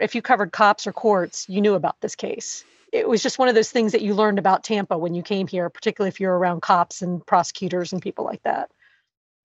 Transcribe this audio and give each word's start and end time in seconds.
If 0.00 0.14
you 0.14 0.22
covered 0.22 0.52
cops 0.52 0.86
or 0.86 0.92
courts, 0.92 1.46
you 1.48 1.60
knew 1.60 1.74
about 1.74 2.00
this 2.00 2.14
case. 2.14 2.64
It 2.92 3.08
was 3.08 3.22
just 3.22 3.38
one 3.38 3.48
of 3.48 3.54
those 3.54 3.70
things 3.70 3.92
that 3.92 4.02
you 4.02 4.14
learned 4.14 4.38
about 4.38 4.64
Tampa 4.64 4.98
when 4.98 5.14
you 5.14 5.22
came 5.22 5.46
here, 5.46 5.68
particularly 5.70 6.08
if 6.08 6.18
you're 6.18 6.36
around 6.36 6.62
cops 6.62 7.02
and 7.02 7.24
prosecutors 7.24 7.92
and 7.92 8.02
people 8.02 8.24
like 8.24 8.42
that. 8.42 8.70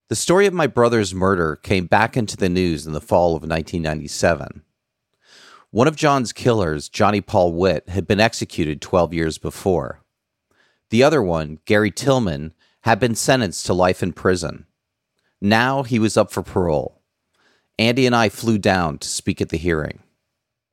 The 0.08 0.16
story 0.16 0.46
of 0.46 0.54
my 0.54 0.68
brother's 0.68 1.14
murder 1.14 1.56
came 1.58 1.88
back 1.88 2.16
into 2.16 2.38
the 2.38 2.50
news 2.50 2.88
in 2.88 2.94
the 2.94 3.02
fall 3.02 3.30
of 3.30 3.44
1997. 3.44 4.64
One 5.72 5.88
of 5.88 5.96
John's 5.96 6.32
killers, 6.32 6.88
Johnny 6.90 7.22
Paul 7.22 7.52
Witt, 7.54 7.90
had 7.90 8.08
been 8.08 8.20
executed 8.20 8.82
12 8.82 9.14
years 9.14 9.38
before. 9.38 10.00
The 10.90 11.04
other 11.04 11.22
one, 11.22 11.60
Gary 11.66 11.92
Tillman, 11.92 12.54
had 12.82 13.00
been 13.00 13.16
sentenced 13.16 13.66
to 13.66 13.74
life 13.74 14.02
in 14.02 14.14
prison. 14.14 14.68
Now 15.42 15.84
he 15.84 16.00
was 16.00 16.16
up 16.16 16.32
for 16.32 16.44
parole. 16.44 17.02
Andy 17.78 18.06
and 18.06 18.16
I 18.16 18.30
flew 18.30 18.58
down 18.58 19.00
to 19.00 19.08
speak 19.08 19.42
at 19.42 19.50
the 19.50 19.58
hearing. 19.58 20.00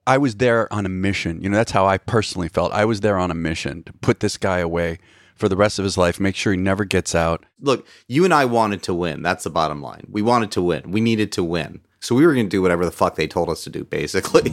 I 0.07 0.19
was 0.19 0.37
there 0.37 0.73
on 0.73 0.85
a 0.85 0.89
mission. 0.89 1.41
You 1.43 1.51
know, 1.51 1.57
that's 1.57 1.73
how 1.73 1.87
I 1.87 1.99
personally 1.99 2.49
felt. 2.49 2.73
I 2.73 2.85
was 2.85 3.01
there 3.01 3.19
on 3.19 3.31
a 3.31 3.35
mission 3.35 3.85
to 3.85 3.93
put 3.93 4.21
this 4.21 4.37
guy 4.37 4.59
away 4.59 4.99
for 5.37 5.49
the 5.49 5.57
rest 5.57 5.79
of 5.79 5.85
his 5.85 5.97
life, 5.97 6.21
make 6.21 6.37
sure 6.37 6.53
he 6.53 6.59
never 6.59 6.85
gets 6.85 7.15
out. 7.15 7.45
Look, 7.61 7.87
you 8.09 8.25
and 8.25 8.35
I 8.35 8.45
wanted 8.45 8.83
to 8.85 8.95
win. 8.95 9.23
That's 9.23 9.45
the 9.45 9.51
bottom 9.51 9.81
line. 9.81 10.07
We 10.11 10.23
wanted 10.23 10.51
to 10.53 10.63
win. 10.63 10.91
We 10.91 11.01
needed 11.01 11.33
to 11.33 11.45
win. 11.45 11.81
So 12.01 12.15
we 12.15 12.27
were 12.27 12.35
going 12.35 12.47
to 12.47 12.51
do 12.51 12.63
whatever 12.63 12.85
the 12.85 12.91
fuck 12.91 13.15
they 13.15 13.29
told 13.29 13.49
us 13.49 13.65
to 13.65 13.71
do, 13.71 13.85
basically. 13.85 14.51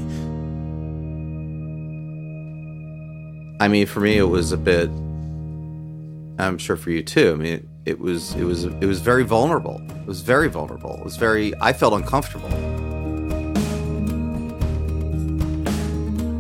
I 3.62 3.68
mean, 3.68 3.88
for 3.88 4.00
me, 4.00 4.18
it 4.18 4.30
was 4.30 4.52
a 4.52 4.58
bit. 4.58 4.90
I'm 6.40 6.58
sure 6.58 6.78
for 6.78 6.92
you 6.92 7.04
too. 7.04 7.34
I 7.34 7.36
mean, 7.36 7.54
it, 7.54 7.66
it 7.86 8.00
was 8.00 8.34
it 8.36 8.44
was 8.46 8.64
it 8.64 8.86
was 8.86 9.02
very 9.02 9.24
vulnerable. 9.24 9.82
It 9.90 10.06
was 10.06 10.22
very 10.22 10.48
vulnerable. 10.48 10.96
It 10.96 11.04
was 11.04 11.18
very. 11.18 11.54
I 11.60 11.74
felt 11.74 11.94
uncomfortable. 11.94 12.89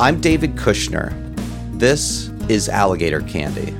I'm 0.02 0.22
David 0.22 0.55
Kushner. 0.55 1.11
This 1.78 2.30
is 2.47 2.69
Alligator 2.69 3.19
Candy. 3.19 3.75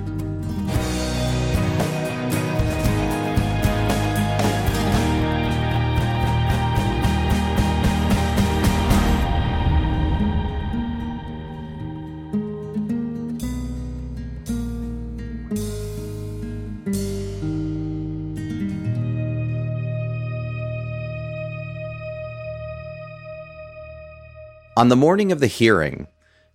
On 24.80 24.88
the 24.88 24.96
morning 24.96 25.34
of 25.34 25.42
the 25.42 25.48
hearing, 25.48 26.08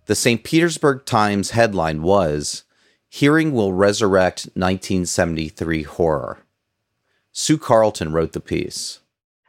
the 0.07 0.15
St. 0.15 0.43
Petersburg 0.43 1.05
Times 1.05 1.51
headline 1.51 2.01
was 2.01 2.63
Hearing 3.07 3.53
Will 3.53 3.71
Resurrect 3.71 4.45
1973 4.55 5.83
Horror. 5.83 6.39
Sue 7.33 7.59
Carlton 7.59 8.13
wrote 8.13 8.31
the 8.31 8.39
piece. 8.39 9.01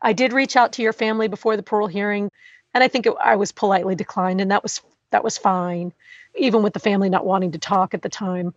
I 0.03 0.13
did 0.13 0.35
reach 0.35 0.57
out 0.57 0.75
to 0.75 0.83
your 0.83 0.93
family 0.93 1.27
before 1.27 1.57
the 1.57 1.63
parole 1.63 1.87
hearing, 1.87 2.31
and 2.75 2.85
I 2.85 2.89
think 2.89 3.07
it, 3.07 3.15
I 3.25 3.35
was 3.37 3.51
politely 3.51 3.95
declined, 3.95 4.43
and 4.43 4.51
that 4.51 4.63
was 4.63 4.83
that 5.11 5.25
was 5.25 5.39
fine. 5.39 5.91
Even 6.35 6.63
with 6.63 6.75
the 6.75 6.79
family 6.79 7.09
not 7.09 7.25
wanting 7.25 7.53
to 7.53 7.59
talk 7.59 7.95
at 7.95 8.03
the 8.03 8.11
time, 8.11 8.53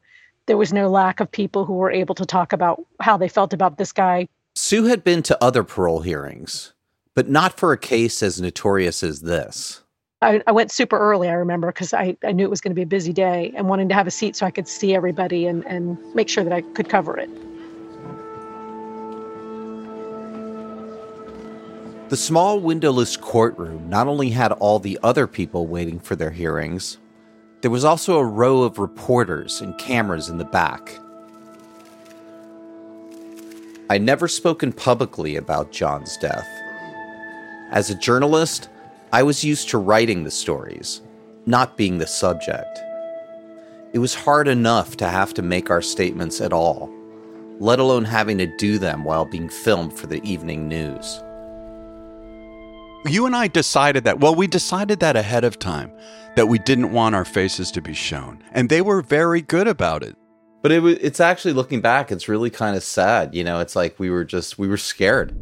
there 0.48 0.58
was 0.58 0.74
no 0.74 0.90
lack 0.90 1.22
of 1.22 1.32
people 1.32 1.64
who 1.64 1.76
were 1.76 1.92
able 1.92 2.16
to 2.16 2.26
talk 2.26 2.52
about 2.52 2.86
how 3.00 3.16
they 3.16 3.30
felt 3.30 3.54
about 3.54 3.78
this 3.78 3.94
guy. 3.94 4.28
Sue 4.54 4.84
had 4.84 5.06
been 5.06 5.24
to 5.24 5.42
other 5.42 5.64
parole 5.64 6.02
hearings, 6.02 6.74
but 7.16 7.30
not 7.30 7.58
for 7.58 7.72
a 7.72 7.78
case 7.78 8.22
as 8.22 8.42
notorious 8.42 9.02
as 9.02 9.22
this. 9.22 9.82
I, 10.22 10.42
I 10.46 10.52
went 10.52 10.70
super 10.70 11.00
early, 11.00 11.30
I 11.30 11.34
remember, 11.34 11.68
because 11.68 11.94
I, 11.94 12.18
I 12.26 12.34
knew 12.34 12.44
it 12.44 12.50
was 12.50 12.60
going 12.60 12.72
to 12.72 12.76
be 12.76 12.82
a 12.82 12.88
busy 12.88 13.14
day 13.14 13.54
and 13.56 13.70
wanting 13.70 13.88
to 13.88 13.96
have 13.96 14.06
a 14.06 14.12
seat 14.12 14.36
so 14.36 14.46
I 14.46 14.52
could 14.52 14.68
see 14.68 14.94
everybody 14.94 15.46
and, 15.46 15.66
and 15.66 15.98
make 16.14 16.28
sure 16.28 16.44
that 16.44 16.52
I 16.52 16.62
could 16.62 16.90
cover 16.90 17.18
it. 17.18 17.30
The 22.10 22.18
small 22.18 22.60
windowless 22.60 23.16
courtroom 23.16 23.88
not 23.88 24.08
only 24.08 24.30
had 24.32 24.52
all 24.54 24.80
the 24.80 25.00
other 25.04 25.26
people 25.26 25.68
waiting 25.68 26.00
for 26.00 26.18
their 26.18 26.32
hearings, 26.32 26.98
there 27.62 27.72
was 27.72 27.86
also 27.86 28.18
a 28.18 28.26
row 28.26 28.64
of 28.64 28.78
reporters 28.78 29.62
and 29.62 29.78
cameras 29.78 30.28
in 30.28 30.38
the 30.38 30.46
back. 30.46 31.00
I'd 33.90 34.02
never 34.02 34.28
spoken 34.28 34.74
publicly 34.74 35.38
about 35.38 35.72
John's 35.72 36.18
death. 36.18 36.48
As 37.72 37.90
a 37.90 37.96
journalist, 37.96 38.70
I 39.12 39.24
was 39.24 39.44
used 39.44 39.70
to 39.70 39.80
writing 39.80 40.24
the 40.24 40.32
stories, 40.32 41.02
not 41.48 41.78
being 41.78 41.98
the 41.98 42.06
subject. 42.06 42.80
It 43.92 43.98
was 43.98 44.14
hard 44.14 44.48
enough 44.48 44.98
to 44.98 45.08
have 45.08 45.34
to 45.34 45.42
make 45.42 45.72
our 45.72 45.82
statements 45.82 46.42
at 46.42 46.54
all, 46.54 46.94
let 47.60 47.80
alone 47.80 48.06
having 48.06 48.38
to 48.38 48.58
do 48.58 48.78
them 48.78 49.04
while 49.04 49.26
being 49.26 49.50
filmed 49.50 49.94
for 49.98 50.06
the 50.06 50.22
evening 50.24 50.68
news. 50.68 51.24
You 53.06 53.26
and 53.26 53.36
I 53.36 53.48
decided 53.48 54.04
that. 54.04 54.20
Well, 54.20 54.36
we 54.36 54.46
decided 54.46 55.00
that 55.00 55.16
ahead 55.16 55.44
of 55.44 55.58
time 55.58 55.92
that 56.36 56.48
we 56.48 56.60
didn't 56.60 56.92
want 56.92 57.16
our 57.16 57.26
faces 57.26 57.72
to 57.72 57.82
be 57.82 57.96
shown, 57.96 58.44
and 58.52 58.70
they 58.70 58.82
were 58.82 59.02
very 59.02 59.42
good 59.42 59.68
about 59.68 60.04
it. 60.04 60.16
But 60.62 60.72
it, 60.72 60.84
it's 60.86 61.20
actually 61.20 61.54
looking 61.54 61.82
back, 61.82 62.12
it's 62.12 62.28
really 62.28 62.52
kind 62.52 62.76
of 62.76 62.84
sad. 62.84 63.34
You 63.34 63.44
know, 63.44 63.60
it's 63.60 63.76
like 63.76 63.98
we 64.00 64.12
were 64.12 64.26
just 64.26 64.60
we 64.60 64.68
were 64.68 64.78
scared. 64.78 65.34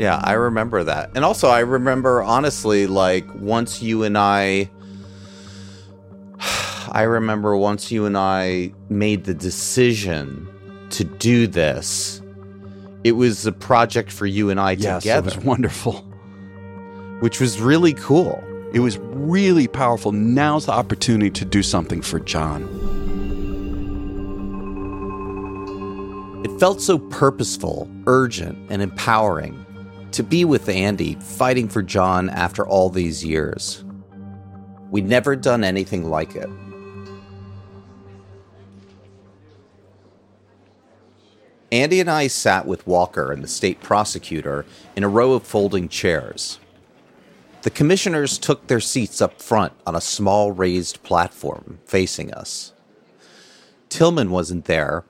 Yeah, 0.00 0.18
I 0.24 0.32
mm. 0.32 0.44
remember 0.44 0.82
that. 0.84 1.10
And 1.14 1.26
also, 1.26 1.48
I 1.48 1.60
remember 1.60 2.22
honestly, 2.22 2.86
like, 2.86 3.26
once 3.34 3.82
you 3.82 4.02
and 4.02 4.16
I. 4.16 4.70
I 6.92 7.02
remember 7.02 7.54
once 7.54 7.92
you 7.92 8.06
and 8.06 8.16
I 8.16 8.72
made 8.88 9.24
the 9.24 9.34
decision 9.34 10.48
to 10.90 11.04
do 11.04 11.46
this, 11.46 12.22
it 13.04 13.12
was 13.12 13.44
a 13.44 13.52
project 13.52 14.10
for 14.10 14.24
you 14.24 14.48
and 14.48 14.58
I 14.58 14.72
yes, 14.72 15.02
together. 15.02 15.28
It 15.28 15.36
was 15.36 15.44
wonderful. 15.44 15.92
Which 17.20 17.38
was 17.38 17.60
really 17.60 17.92
cool. 17.92 18.42
It 18.72 18.80
was 18.80 18.96
really 18.98 19.68
powerful. 19.68 20.12
Now's 20.12 20.64
the 20.64 20.72
opportunity 20.72 21.30
to 21.30 21.44
do 21.44 21.62
something 21.62 22.00
for 22.00 22.18
John. 22.20 22.62
It 26.42 26.58
felt 26.58 26.80
so 26.80 26.98
purposeful, 26.98 27.90
urgent, 28.06 28.58
and 28.70 28.80
empowering 28.80 29.66
to 30.12 30.22
be 30.22 30.44
with 30.44 30.68
Andy 30.68 31.14
fighting 31.14 31.68
for 31.68 31.82
John 31.82 32.28
after 32.30 32.66
all 32.66 32.90
these 32.90 33.24
years. 33.24 33.84
We'd 34.90 35.08
never 35.08 35.36
done 35.36 35.62
anything 35.62 36.08
like 36.08 36.34
it. 36.34 36.48
Andy 41.72 42.00
and 42.00 42.10
I 42.10 42.26
sat 42.26 42.66
with 42.66 42.86
Walker 42.86 43.30
and 43.30 43.44
the 43.44 43.48
state 43.48 43.80
prosecutor 43.80 44.66
in 44.96 45.04
a 45.04 45.08
row 45.08 45.32
of 45.32 45.44
folding 45.44 45.88
chairs. 45.88 46.58
The 47.62 47.70
commissioners 47.70 48.38
took 48.38 48.66
their 48.66 48.80
seats 48.80 49.20
up 49.20 49.40
front 49.40 49.74
on 49.86 49.94
a 49.94 50.00
small 50.00 50.50
raised 50.50 51.02
platform 51.04 51.78
facing 51.84 52.34
us. 52.34 52.72
Tillman 53.88 54.30
wasn't 54.30 54.64
there, 54.64 55.04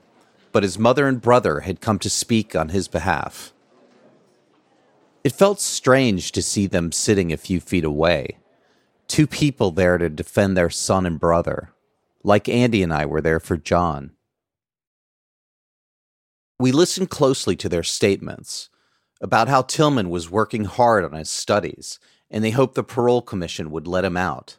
but 0.51 0.63
his 0.63 0.77
mother 0.77 1.07
and 1.07 1.21
brother 1.21 1.61
had 1.61 1.81
come 1.81 1.97
to 1.99 2.09
speak 2.09 2.55
on 2.55 2.69
his 2.69 2.87
behalf. 2.87 3.53
It 5.23 5.33
felt 5.33 5.61
strange 5.61 6.31
to 6.31 6.41
see 6.41 6.65
them 6.65 6.91
sitting 6.91 7.31
a 7.31 7.37
few 7.37 7.59
feet 7.59 7.83
away. 7.83 8.37
Two 9.07 9.27
people 9.27 9.71
there 9.71 9.97
to 9.97 10.09
defend 10.09 10.57
their 10.57 10.69
son 10.69 11.05
and 11.05 11.19
brother, 11.19 11.73
like 12.23 12.49
Andy 12.49 12.81
and 12.81 12.93
I 12.93 13.05
were 13.05 13.21
there 13.21 13.39
for 13.39 13.57
John. 13.57 14.11
We 16.59 16.71
listened 16.71 17.09
closely 17.09 17.55
to 17.57 17.69
their 17.69 17.83
statements 17.83 18.69
about 19.19 19.47
how 19.47 19.61
Tillman 19.63 20.09
was 20.09 20.31
working 20.31 20.65
hard 20.65 21.03
on 21.03 21.13
his 21.13 21.29
studies 21.29 21.99
and 22.31 22.43
they 22.43 22.51
hoped 22.51 22.75
the 22.75 22.83
parole 22.83 23.21
commission 23.21 23.71
would 23.71 23.87
let 23.87 24.05
him 24.05 24.15
out. 24.15 24.57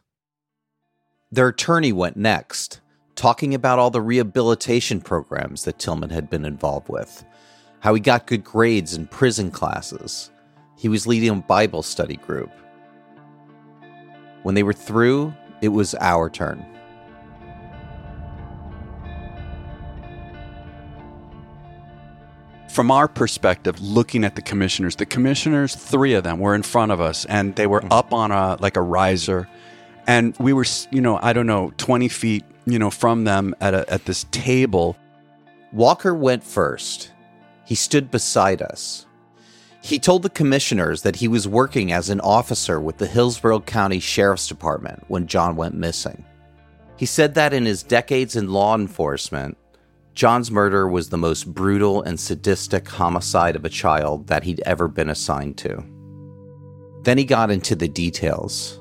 Their 1.31 1.49
attorney 1.49 1.93
went 1.93 2.17
next, 2.17 2.81
talking 3.15 3.55
about 3.55 3.79
all 3.79 3.91
the 3.91 4.03
rehabilitation 4.03 5.01
programs 5.01 5.65
that 5.65 5.79
Tillman 5.79 6.11
had 6.11 6.29
been 6.29 6.45
involved 6.45 6.89
with, 6.89 7.25
how 7.81 7.95
he 7.95 8.01
got 8.01 8.27
good 8.27 8.45
grades 8.45 8.95
in 8.95 9.07
prison 9.07 9.51
classes, 9.51 10.32
He 10.83 10.89
was 10.89 11.07
leading 11.07 11.29
a 11.29 11.37
Bible 11.37 11.85
study 11.85 12.17
group. 12.17 12.51
When 14.43 14.57
they 14.57 14.65
were 14.65 14.73
through, 14.73 15.33
it 15.61 15.69
was 15.69 15.95
our 16.01 16.29
turn. 16.29 16.67
From 22.69 22.91
our 22.91 23.07
perspective, 23.07 23.81
looking 23.81 24.25
at 24.25 24.35
the 24.35 24.43
commissioners, 24.43 24.97
the 24.97 25.07
commissioners, 25.07 25.77
three 25.77 26.15
of 26.15 26.25
them 26.25 26.41
were 26.41 26.57
in 26.57 26.65
front 26.65 26.91
of 26.91 27.01
us 27.01 27.27
and 27.27 27.55
they 27.55 27.69
were 27.69 27.83
mm-hmm. 27.83 27.93
up 27.93 28.13
on 28.13 28.33
a 28.33 28.57
like 28.59 28.77
a 28.77 28.83
riser. 28.83 29.49
And 30.09 30.37
we 30.39 30.53
were, 30.53 30.67
you 30.91 31.01
know, 31.01 31.17
I 31.23 31.33
don't 31.33 31.47
know, 31.47 31.73
20 31.77 32.09
feet, 32.09 32.45
you 32.67 32.81
know, 32.81 32.91
from 32.91 33.23
them 33.23 33.55
at, 33.61 33.73
a, 33.73 33.89
at 33.89 34.05
this 34.07 34.27
table. 34.33 34.97
Walker 35.71 36.13
went 36.13 36.43
first. 36.43 37.13
He 37.65 37.77
stood 37.77 38.11
beside 38.11 38.61
us. 38.61 39.07
He 39.83 39.99
told 39.99 40.23
the 40.23 40.31
commissioners 40.31 41.03
that 41.03 41.17
he 41.17 41.27
was 41.27 41.49
working 41.49 41.91
as 41.91 42.09
an 42.09 42.21
officer 42.21 42.81
with 42.81 42.99
the 42.99 43.07
Hillsborough 43.07 43.61
County 43.61 43.99
Sheriff's 43.99 44.47
Department 44.47 45.03
when 45.09 45.27
John 45.27 45.57
went 45.57 45.75
missing. 45.75 46.25
He 46.97 47.05
said 47.05 47.35
that 47.35 47.53
in 47.53 47.67
his 47.67 47.83
decades 47.83 48.37
in 48.37 48.53
law 48.53 48.77
enforcement, 48.77 49.59
John's 50.15 50.53
murder 50.53 50.87
was 50.87 51.09
the 51.09 51.19
most 51.19 51.53
brutal 51.53 52.01
and 52.01 52.21
sadistic 52.21 52.89
homicide 52.89 53.57
of 53.57 53.65
a 53.65 53.71
child 53.71 54.29
that 54.29 54.45
he'd 54.45 54.63
ever 54.65 54.87
been 54.87 55.11
assigned 55.11 55.59
to. 55.59 55.83
Then 57.03 57.19
he 57.19 57.25
got 57.25 57.51
into 57.51 57.75
the 57.75 57.89
details. 57.89 58.81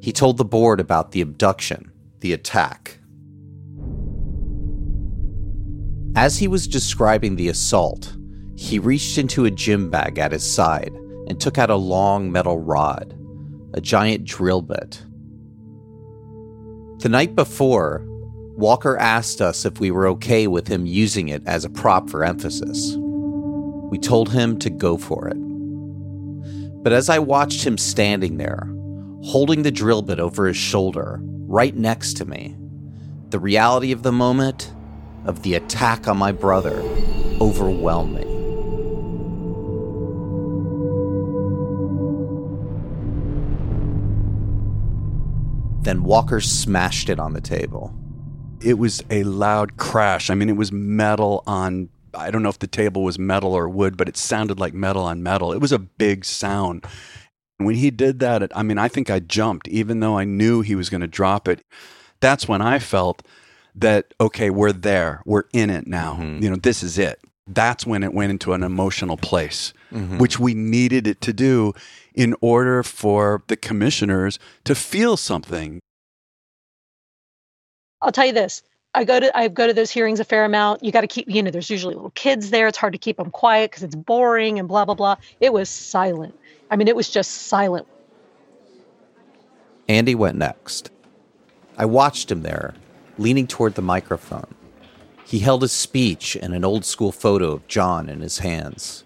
He 0.00 0.12
told 0.12 0.36
the 0.36 0.44
board 0.44 0.78
about 0.78 1.12
the 1.12 1.22
abduction, 1.22 1.90
the 2.20 2.34
attack. 2.34 2.98
As 6.14 6.36
he 6.36 6.48
was 6.48 6.68
describing 6.68 7.36
the 7.36 7.48
assault, 7.48 8.14
he 8.56 8.78
reached 8.78 9.18
into 9.18 9.44
a 9.44 9.50
gym 9.50 9.90
bag 9.90 10.18
at 10.18 10.32
his 10.32 10.44
side 10.44 10.92
and 11.26 11.40
took 11.40 11.58
out 11.58 11.70
a 11.70 11.76
long 11.76 12.30
metal 12.30 12.58
rod, 12.58 13.14
a 13.74 13.80
giant 13.80 14.24
drill 14.24 14.62
bit. 14.62 15.02
The 17.00 17.08
night 17.08 17.34
before, 17.34 18.04
Walker 18.56 18.96
asked 18.98 19.40
us 19.40 19.64
if 19.64 19.80
we 19.80 19.90
were 19.90 20.06
okay 20.08 20.46
with 20.46 20.68
him 20.68 20.86
using 20.86 21.28
it 21.28 21.42
as 21.46 21.64
a 21.64 21.70
prop 21.70 22.10
for 22.10 22.24
emphasis. 22.24 22.94
We 22.96 23.98
told 23.98 24.30
him 24.30 24.58
to 24.60 24.70
go 24.70 24.96
for 24.96 25.28
it. 25.28 25.36
But 26.82 26.92
as 26.92 27.08
I 27.08 27.18
watched 27.18 27.64
him 27.64 27.78
standing 27.78 28.36
there, 28.36 28.68
holding 29.24 29.62
the 29.62 29.70
drill 29.70 30.02
bit 30.02 30.20
over 30.20 30.46
his 30.46 30.56
shoulder, 30.56 31.20
right 31.22 31.74
next 31.74 32.16
to 32.18 32.24
me, 32.24 32.56
the 33.30 33.38
reality 33.38 33.92
of 33.92 34.02
the 34.02 34.12
moment, 34.12 34.72
of 35.24 35.42
the 35.42 35.54
attack 35.54 36.06
on 36.08 36.18
my 36.18 36.32
brother, 36.32 36.82
overwhelmed 37.40 38.14
me. 38.14 38.31
Then 45.82 46.04
Walker 46.04 46.40
smashed 46.40 47.08
it 47.08 47.18
on 47.18 47.32
the 47.32 47.40
table 47.40 47.94
it 48.64 48.78
was 48.78 49.02
a 49.10 49.22
loud 49.24 49.76
crash. 49.76 50.30
I 50.30 50.34
mean, 50.34 50.48
it 50.48 50.56
was 50.56 50.72
metal 50.72 51.42
on, 51.46 51.88
I 52.14 52.30
don't 52.30 52.42
know 52.42 52.48
if 52.48 52.58
the 52.58 52.66
table 52.66 53.02
was 53.02 53.18
metal 53.18 53.54
or 53.54 53.68
wood, 53.68 53.96
but 53.96 54.08
it 54.08 54.16
sounded 54.16 54.58
like 54.58 54.74
metal 54.74 55.02
on 55.02 55.22
metal. 55.22 55.52
It 55.52 55.58
was 55.58 55.72
a 55.72 55.78
big 55.78 56.24
sound. 56.24 56.84
When 57.58 57.74
he 57.74 57.90
did 57.90 58.18
that, 58.20 58.56
I 58.56 58.62
mean, 58.62 58.78
I 58.78 58.88
think 58.88 59.10
I 59.10 59.20
jumped, 59.20 59.68
even 59.68 60.00
though 60.00 60.16
I 60.16 60.24
knew 60.24 60.62
he 60.62 60.74
was 60.74 60.90
going 60.90 61.00
to 61.00 61.06
drop 61.06 61.48
it. 61.48 61.64
That's 62.20 62.48
when 62.48 62.62
I 62.62 62.78
felt 62.78 63.22
that, 63.74 64.14
okay, 64.20 64.50
we're 64.50 64.72
there. 64.72 65.22
We're 65.24 65.44
in 65.52 65.70
it 65.70 65.86
now. 65.86 66.14
Mm-hmm. 66.14 66.42
You 66.42 66.50
know, 66.50 66.56
this 66.56 66.82
is 66.82 66.98
it. 66.98 67.20
That's 67.46 67.86
when 67.86 68.02
it 68.02 68.14
went 68.14 68.30
into 68.30 68.52
an 68.52 68.62
emotional 68.62 69.16
place, 69.16 69.72
mm-hmm. 69.92 70.18
which 70.18 70.38
we 70.38 70.54
needed 70.54 71.06
it 71.06 71.20
to 71.22 71.32
do 71.32 71.72
in 72.14 72.34
order 72.40 72.82
for 72.82 73.42
the 73.46 73.56
commissioners 73.56 74.38
to 74.64 74.74
feel 74.74 75.16
something. 75.16 75.80
I'll 78.00 78.12
tell 78.12 78.26
you 78.26 78.32
this. 78.32 78.62
I 78.94 79.04
go 79.04 79.20
to 79.20 79.36
I 79.36 79.48
go 79.48 79.66
to 79.66 79.72
those 79.72 79.90
hearings 79.90 80.20
a 80.20 80.24
fair 80.24 80.44
amount. 80.44 80.84
You 80.84 80.92
got 80.92 81.00
to 81.00 81.06
keep, 81.06 81.28
you 81.28 81.42
know, 81.42 81.50
there's 81.50 81.70
usually 81.70 81.94
little 81.94 82.10
kids 82.10 82.50
there. 82.50 82.68
It's 82.68 82.76
hard 82.76 82.92
to 82.92 82.98
keep 82.98 83.16
them 83.16 83.30
quiet 83.30 83.70
because 83.70 83.82
it's 83.82 83.94
boring 83.94 84.58
and 84.58 84.68
blah 84.68 84.84
blah 84.84 84.94
blah. 84.94 85.16
It 85.40 85.52
was 85.52 85.70
silent. 85.70 86.38
I 86.70 86.76
mean, 86.76 86.88
it 86.88 86.96
was 86.96 87.08
just 87.08 87.30
silent. 87.30 87.86
Andy 89.88 90.14
went 90.14 90.36
next. 90.36 90.90
I 91.78 91.86
watched 91.86 92.30
him 92.30 92.42
there, 92.42 92.74
leaning 93.18 93.46
toward 93.46 93.74
the 93.74 93.82
microphone. 93.82 94.54
He 95.24 95.38
held 95.38 95.62
his 95.62 95.72
speech 95.72 96.36
and 96.36 96.54
an 96.54 96.64
old 96.64 96.84
school 96.84 97.12
photo 97.12 97.52
of 97.52 97.66
John 97.66 98.08
in 98.08 98.20
his 98.20 98.38
hands. 98.38 99.04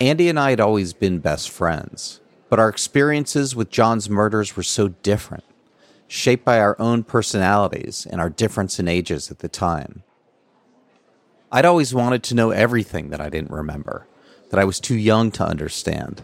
Andy 0.00 0.28
and 0.28 0.38
I 0.38 0.50
had 0.50 0.60
always 0.60 0.92
been 0.92 1.18
best 1.18 1.50
friends, 1.50 2.20
but 2.48 2.60
our 2.60 2.68
experiences 2.68 3.56
with 3.56 3.70
John's 3.70 4.08
murders 4.08 4.56
were 4.56 4.62
so 4.62 4.88
different 4.88 5.44
shaped 6.08 6.44
by 6.44 6.58
our 6.58 6.74
own 6.80 7.04
personalities 7.04 8.06
and 8.10 8.20
our 8.20 8.30
difference 8.30 8.80
in 8.80 8.88
ages 8.88 9.30
at 9.30 9.40
the 9.40 9.48
time. 9.48 10.02
I'd 11.52 11.66
always 11.66 11.94
wanted 11.94 12.22
to 12.24 12.34
know 12.34 12.50
everything 12.50 13.10
that 13.10 13.20
I 13.20 13.28
didn't 13.28 13.50
remember, 13.50 14.06
that 14.50 14.58
I 14.58 14.64
was 14.64 14.80
too 14.80 14.96
young 14.96 15.30
to 15.32 15.46
understand. 15.46 16.22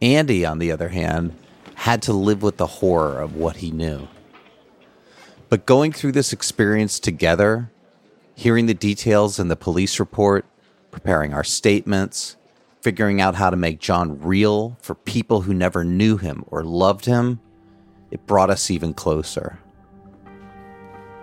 Andy, 0.00 0.44
on 0.44 0.58
the 0.58 0.72
other 0.72 0.88
hand, 0.88 1.34
had 1.74 2.02
to 2.02 2.12
live 2.12 2.42
with 2.42 2.56
the 2.56 2.66
horror 2.66 3.20
of 3.20 3.36
what 3.36 3.56
he 3.56 3.70
knew. 3.70 4.08
But 5.48 5.66
going 5.66 5.92
through 5.92 6.12
this 6.12 6.32
experience 6.32 6.98
together, 6.98 7.70
hearing 8.34 8.66
the 8.66 8.74
details 8.74 9.38
in 9.38 9.48
the 9.48 9.56
police 9.56 10.00
report, 10.00 10.46
preparing 10.90 11.34
our 11.34 11.44
statements, 11.44 12.36
figuring 12.84 13.18
out 13.18 13.34
how 13.34 13.48
to 13.48 13.56
make 13.56 13.80
John 13.80 14.20
real 14.20 14.76
for 14.82 14.94
people 14.94 15.40
who 15.40 15.54
never 15.54 15.84
knew 15.84 16.18
him 16.18 16.44
or 16.48 16.62
loved 16.62 17.06
him, 17.06 17.40
it 18.10 18.26
brought 18.26 18.50
us 18.50 18.70
even 18.70 18.92
closer. 18.92 19.58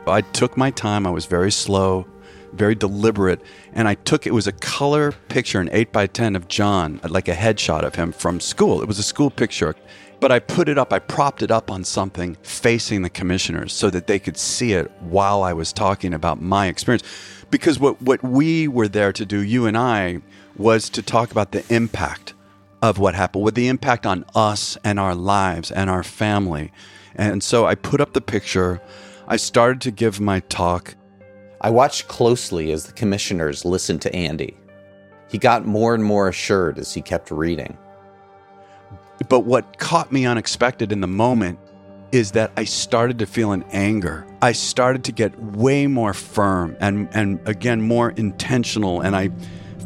I 0.07 0.21
took 0.21 0.57
my 0.57 0.71
time. 0.71 1.05
I 1.05 1.11
was 1.11 1.27
very 1.27 1.51
slow, 1.51 2.07
very 2.53 2.73
deliberate, 2.73 3.39
and 3.73 3.87
I 3.87 3.93
took 3.93 4.25
it 4.25 4.33
was 4.33 4.47
a 4.47 4.51
color 4.53 5.11
picture, 5.29 5.61
an 5.61 5.69
eight 5.71 5.91
by 5.91 6.07
ten 6.07 6.35
of 6.35 6.47
John, 6.47 6.99
like 7.07 7.27
a 7.27 7.35
headshot 7.35 7.83
of 7.83 7.93
him 7.93 8.11
from 8.11 8.39
school. 8.39 8.81
It 8.81 8.87
was 8.87 8.97
a 8.97 9.03
school 9.03 9.29
picture, 9.29 9.75
but 10.19 10.31
I 10.31 10.39
put 10.39 10.67
it 10.67 10.79
up. 10.79 10.91
I 10.91 10.97
propped 10.97 11.43
it 11.43 11.51
up 11.51 11.69
on 11.69 11.83
something 11.83 12.37
facing 12.41 13.03
the 13.03 13.09
commissioners 13.11 13.71
so 13.71 13.91
that 13.91 14.07
they 14.07 14.17
could 14.17 14.35
see 14.35 14.73
it 14.73 14.89
while 15.01 15.43
I 15.43 15.53
was 15.53 15.71
talking 15.71 16.15
about 16.15 16.41
my 16.41 16.65
experience. 16.65 17.03
Because 17.51 17.79
what 17.79 18.01
what 18.01 18.23
we 18.23 18.67
were 18.67 18.87
there 18.87 19.13
to 19.13 19.25
do, 19.27 19.43
you 19.43 19.67
and 19.67 19.77
I, 19.77 20.21
was 20.55 20.89
to 20.91 21.01
talk 21.01 21.31
about 21.31 21.51
the 21.51 21.63
impact 21.73 22.33
of 22.81 22.97
what 22.97 23.15
happened, 23.15 23.43
with 23.43 23.55
the 23.55 23.67
impact 23.67 24.05
on 24.05 24.25
us 24.35 24.77
and 24.83 24.99
our 24.99 25.15
lives 25.15 25.71
and 25.71 25.89
our 25.89 26.03
family. 26.03 26.71
And 27.15 27.43
so 27.43 27.65
I 27.65 27.75
put 27.75 28.01
up 28.01 28.13
the 28.13 28.21
picture. 28.21 28.81
I 29.27 29.37
started 29.37 29.81
to 29.81 29.91
give 29.91 30.19
my 30.19 30.39
talk. 30.41 30.95
I 31.61 31.69
watched 31.69 32.07
closely 32.07 32.71
as 32.71 32.85
the 32.85 32.93
commissioners 32.93 33.65
listened 33.65 34.01
to 34.03 34.15
Andy. 34.15 34.57
He 35.29 35.37
got 35.37 35.65
more 35.65 35.93
and 35.93 36.03
more 36.03 36.27
assured 36.27 36.79
as 36.79 36.93
he 36.93 37.01
kept 37.01 37.31
reading. 37.31 37.77
But 39.29 39.41
what 39.41 39.77
caught 39.77 40.11
me 40.11 40.25
unexpected 40.25 40.91
in 40.91 41.01
the 41.01 41.07
moment 41.07 41.59
is 42.11 42.31
that 42.31 42.51
I 42.57 42.65
started 42.65 43.19
to 43.19 43.25
feel 43.25 43.51
an 43.51 43.63
anger. 43.71 44.25
I 44.41 44.51
started 44.51 45.03
to 45.05 45.11
get 45.11 45.37
way 45.39 45.87
more 45.87 46.13
firm 46.13 46.75
and, 46.79 47.07
and 47.13 47.39
again, 47.47 47.81
more 47.81 48.09
intentional. 48.11 49.01
And 49.01 49.15
I 49.15 49.29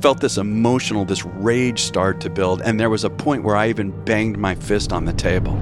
felt 0.05 0.19
this 0.19 0.37
emotional, 0.37 1.03
this 1.03 1.25
rage 1.25 1.81
start 1.81 2.21
to 2.21 2.29
build, 2.29 2.61
and 2.61 2.79
there 2.79 2.91
was 2.91 3.03
a 3.03 3.09
point 3.09 3.41
where 3.41 3.55
I 3.55 3.69
even 3.69 3.89
banged 4.05 4.37
my 4.37 4.53
fist 4.53 4.93
on 4.93 5.05
the 5.05 5.13
table. 5.13 5.59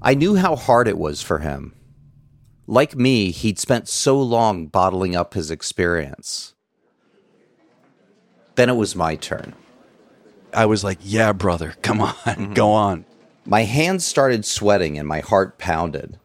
I 0.00 0.14
knew 0.14 0.36
how 0.36 0.54
hard 0.54 0.86
it 0.86 0.96
was 0.96 1.20
for 1.20 1.40
him. 1.40 1.74
Like 2.68 2.94
me, 2.94 3.32
he'd 3.32 3.58
spent 3.58 3.88
so 3.88 4.22
long 4.22 4.68
bottling 4.68 5.16
up 5.16 5.34
his 5.34 5.50
experience. 5.50 6.54
Then 8.54 8.68
it 8.68 8.76
was 8.76 8.94
my 8.94 9.16
turn. 9.16 9.54
I 10.54 10.66
was 10.66 10.84
like, 10.84 10.98
yeah, 11.02 11.32
brother, 11.32 11.74
come 11.82 12.00
on, 12.00 12.14
mm-hmm. 12.14 12.52
go 12.52 12.70
on. 12.70 13.04
My 13.44 13.62
hands 13.64 14.06
started 14.06 14.44
sweating 14.44 14.96
and 14.96 15.08
my 15.08 15.18
heart 15.18 15.58
pounded. 15.58 16.20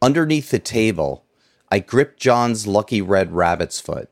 Underneath 0.00 0.52
the 0.52 0.60
table, 0.60 1.23
I 1.70 1.78
gripped 1.78 2.20
John's 2.20 2.66
lucky 2.66 3.02
red 3.02 3.32
rabbit's 3.32 3.80
foot, 3.80 4.08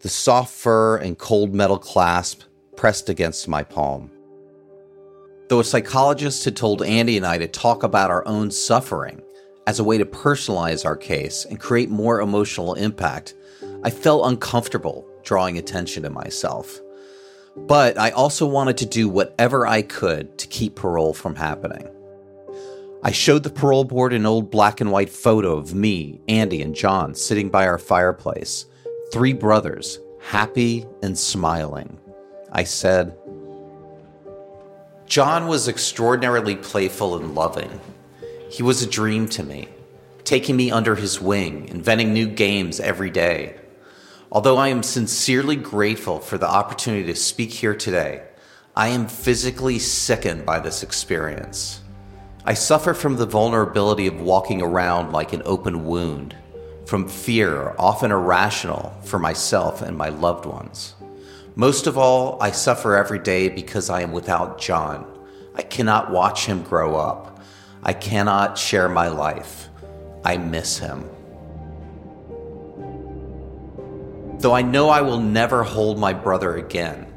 the 0.00 0.08
soft 0.08 0.54
fur 0.54 0.96
and 0.96 1.18
cold 1.18 1.54
metal 1.54 1.78
clasp 1.78 2.42
pressed 2.76 3.08
against 3.08 3.48
my 3.48 3.62
palm. 3.62 4.10
Though 5.48 5.60
a 5.60 5.64
psychologist 5.64 6.44
had 6.44 6.56
told 6.56 6.82
Andy 6.82 7.16
and 7.16 7.26
I 7.26 7.38
to 7.38 7.48
talk 7.48 7.82
about 7.82 8.10
our 8.10 8.26
own 8.26 8.50
suffering 8.50 9.22
as 9.66 9.78
a 9.78 9.84
way 9.84 9.98
to 9.98 10.04
personalize 10.04 10.84
our 10.84 10.96
case 10.96 11.44
and 11.44 11.60
create 11.60 11.90
more 11.90 12.20
emotional 12.20 12.74
impact, 12.74 13.34
I 13.82 13.90
felt 13.90 14.26
uncomfortable 14.26 15.06
drawing 15.22 15.58
attention 15.58 16.02
to 16.04 16.10
myself. 16.10 16.80
But 17.56 17.98
I 17.98 18.10
also 18.10 18.46
wanted 18.46 18.76
to 18.78 18.86
do 18.86 19.08
whatever 19.08 19.66
I 19.66 19.82
could 19.82 20.38
to 20.38 20.46
keep 20.46 20.76
parole 20.76 21.12
from 21.12 21.34
happening. 21.34 21.88
I 23.02 23.12
showed 23.12 23.44
the 23.44 23.50
parole 23.50 23.84
board 23.84 24.12
an 24.12 24.26
old 24.26 24.50
black 24.50 24.80
and 24.80 24.90
white 24.90 25.10
photo 25.10 25.56
of 25.56 25.74
me, 25.74 26.20
Andy, 26.26 26.62
and 26.62 26.74
John 26.74 27.14
sitting 27.14 27.48
by 27.48 27.66
our 27.66 27.78
fireplace, 27.78 28.66
Three 29.12 29.32
brothers, 29.32 30.00
happy 30.20 30.84
and 31.02 31.16
smiling. 31.16 31.98
I 32.52 32.64
said, 32.64 33.16
John 35.06 35.46
was 35.46 35.66
extraordinarily 35.66 36.56
playful 36.56 37.16
and 37.16 37.34
loving. 37.34 37.80
He 38.50 38.62
was 38.62 38.82
a 38.82 38.86
dream 38.86 39.28
to 39.30 39.42
me, 39.42 39.68
taking 40.24 40.56
me 40.56 40.70
under 40.70 40.94
his 40.94 41.22
wing, 41.22 41.68
inventing 41.68 42.12
new 42.12 42.26
games 42.26 42.80
every 42.80 43.08
day. 43.08 43.56
Although 44.30 44.58
I 44.58 44.68
am 44.68 44.82
sincerely 44.82 45.56
grateful 45.56 46.18
for 46.18 46.36
the 46.36 46.50
opportunity 46.50 47.06
to 47.06 47.14
speak 47.14 47.50
here 47.50 47.74
today, 47.74 48.24
I 48.76 48.88
am 48.88 49.08
physically 49.08 49.78
sickened 49.78 50.44
by 50.44 50.60
this 50.60 50.82
experience. 50.82 51.80
I 52.48 52.54
suffer 52.54 52.94
from 52.94 53.16
the 53.16 53.26
vulnerability 53.26 54.06
of 54.06 54.22
walking 54.22 54.62
around 54.62 55.12
like 55.12 55.34
an 55.34 55.42
open 55.44 55.84
wound, 55.84 56.34
from 56.86 57.06
fear, 57.06 57.74
often 57.78 58.10
irrational, 58.10 58.98
for 59.04 59.18
myself 59.18 59.82
and 59.82 59.98
my 59.98 60.08
loved 60.08 60.46
ones. 60.46 60.94
Most 61.56 61.86
of 61.86 61.98
all, 61.98 62.42
I 62.42 62.52
suffer 62.52 62.96
every 62.96 63.18
day 63.18 63.50
because 63.50 63.90
I 63.90 64.00
am 64.00 64.12
without 64.12 64.58
John. 64.58 65.06
I 65.56 65.60
cannot 65.60 66.10
watch 66.10 66.46
him 66.46 66.62
grow 66.62 66.96
up. 66.96 67.42
I 67.82 67.92
cannot 67.92 68.56
share 68.56 68.88
my 68.88 69.08
life. 69.08 69.68
I 70.24 70.38
miss 70.38 70.78
him. 70.78 71.04
Though 74.38 74.54
I 74.54 74.62
know 74.62 74.88
I 74.88 75.02
will 75.02 75.20
never 75.20 75.64
hold 75.64 75.98
my 75.98 76.14
brother 76.14 76.56
again, 76.56 77.08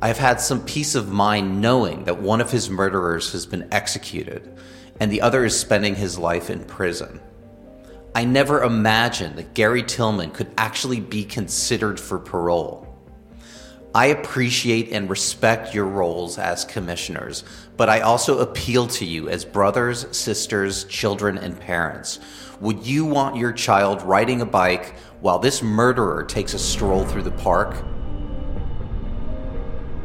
I 0.00 0.08
have 0.08 0.18
had 0.18 0.40
some 0.40 0.64
peace 0.64 0.96
of 0.96 1.12
mind 1.12 1.60
knowing 1.60 2.02
that 2.06 2.20
one 2.20 2.40
of 2.40 2.50
his 2.50 2.68
murderers 2.68 3.30
has 3.30 3.46
been 3.46 3.68
executed 3.70 4.58
and 5.00 5.10
the 5.10 5.20
other 5.20 5.44
is 5.44 5.58
spending 5.58 5.94
his 5.94 6.18
life 6.18 6.50
in 6.50 6.64
prison. 6.64 7.20
I 8.14 8.24
never 8.24 8.62
imagined 8.62 9.36
that 9.36 9.54
Gary 9.54 9.82
Tillman 9.82 10.32
could 10.32 10.50
actually 10.58 11.00
be 11.00 11.24
considered 11.24 11.98
for 11.98 12.18
parole. 12.18 12.88
I 13.94 14.06
appreciate 14.06 14.90
and 14.92 15.10
respect 15.10 15.74
your 15.74 15.84
roles 15.84 16.38
as 16.38 16.64
commissioners, 16.64 17.44
but 17.76 17.90
I 17.90 18.00
also 18.00 18.38
appeal 18.38 18.86
to 18.88 19.04
you 19.04 19.28
as 19.28 19.44
brothers, 19.44 20.06
sisters, 20.16 20.84
children, 20.84 21.36
and 21.36 21.58
parents. 21.58 22.18
Would 22.60 22.86
you 22.86 23.04
want 23.04 23.36
your 23.36 23.52
child 23.52 24.02
riding 24.02 24.40
a 24.40 24.46
bike 24.46 24.94
while 25.20 25.38
this 25.38 25.62
murderer 25.62 26.22
takes 26.22 26.54
a 26.54 26.58
stroll 26.58 27.04
through 27.04 27.24
the 27.24 27.32
park? 27.32 27.76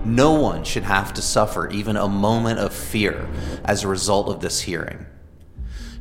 No 0.07 0.31
one 0.31 0.63
should 0.63 0.83
have 0.83 1.13
to 1.15 1.21
suffer 1.21 1.69
even 1.69 1.97
a 1.97 2.07
moment 2.07 2.59
of 2.59 2.73
fear 2.73 3.27
as 3.65 3.83
a 3.83 3.89
result 3.89 4.29
of 4.29 4.39
this 4.39 4.61
hearing. 4.61 5.05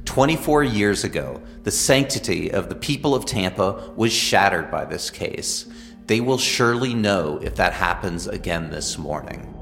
24 0.04 0.62
years 0.62 1.02
ago, 1.02 1.42
the 1.64 1.72
sanctity 1.72 2.52
of 2.52 2.68
the 2.68 2.76
people 2.76 3.16
of 3.16 3.26
Tampa 3.26 3.92
was 3.96 4.12
shattered 4.12 4.70
by 4.70 4.84
this 4.84 5.10
case. 5.10 5.66
They 6.06 6.20
will 6.20 6.38
surely 6.38 6.94
know 6.94 7.40
if 7.42 7.56
that 7.56 7.72
happens 7.72 8.28
again 8.28 8.70
this 8.70 8.96
morning. 8.96 9.52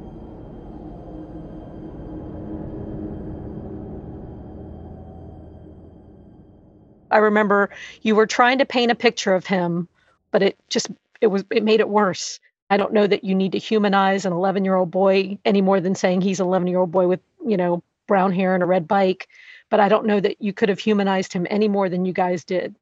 I 7.10 7.16
remember 7.16 7.70
you 8.02 8.14
were 8.14 8.26
trying 8.26 8.58
to 8.58 8.66
paint 8.66 8.92
a 8.92 8.94
picture 8.94 9.34
of 9.34 9.46
him, 9.46 9.88
but 10.32 10.42
it 10.42 10.58
just 10.68 10.90
it 11.22 11.28
was 11.28 11.44
it 11.50 11.64
made 11.64 11.80
it 11.80 11.88
worse. 11.88 12.40
I 12.74 12.76
don't 12.76 12.92
know 12.92 13.06
that 13.06 13.22
you 13.22 13.36
need 13.36 13.52
to 13.52 13.58
humanize 13.58 14.24
an 14.24 14.32
11 14.32 14.64
year 14.64 14.74
old 14.74 14.90
boy 14.90 15.38
any 15.44 15.62
more 15.62 15.80
than 15.80 15.94
saying 15.94 16.22
he's 16.22 16.40
an 16.40 16.46
11 16.48 16.66
year 16.66 16.80
old 16.80 16.90
boy 16.90 17.06
with 17.06 17.20
you 17.46 17.56
know 17.56 17.84
brown 18.08 18.32
hair 18.32 18.52
and 18.52 18.64
a 18.64 18.66
red 18.66 18.88
bike. 18.88 19.28
But 19.70 19.78
I 19.78 19.88
don't 19.88 20.06
know 20.06 20.18
that 20.18 20.42
you 20.42 20.52
could 20.52 20.68
have 20.68 20.80
humanized 20.80 21.32
him 21.32 21.46
any 21.50 21.68
more 21.68 21.88
than 21.88 22.04
you 22.04 22.12
guys 22.12 22.42
did. 22.42 22.74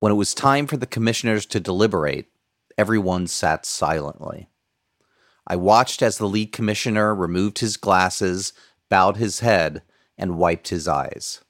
When 0.00 0.10
it 0.10 0.16
was 0.16 0.34
time 0.34 0.66
for 0.66 0.76
the 0.76 0.86
commissioners 0.86 1.46
to 1.46 1.60
deliberate, 1.60 2.26
everyone 2.76 3.28
sat 3.28 3.64
silently. 3.64 4.48
I 5.46 5.54
watched 5.54 6.02
as 6.02 6.18
the 6.18 6.26
lead 6.26 6.50
commissioner 6.50 7.14
removed 7.14 7.60
his 7.60 7.76
glasses, 7.76 8.52
bowed 8.88 9.16
his 9.16 9.38
head, 9.38 9.82
and 10.18 10.38
wiped 10.38 10.70
his 10.70 10.88
eyes. 10.88 11.40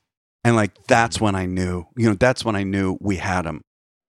And 0.45 0.55
like 0.55 0.87
that's 0.87 1.19
when 1.19 1.35
I 1.35 1.47
knew, 1.47 1.87
you 1.97 2.11
know, 2.11 2.15
that's 2.15 2.45
when 2.45 2.57
I 2.57 2.63
knew 2.63 2.99
we 3.01 3.17
had 3.17 3.47
him. 3.47 3.63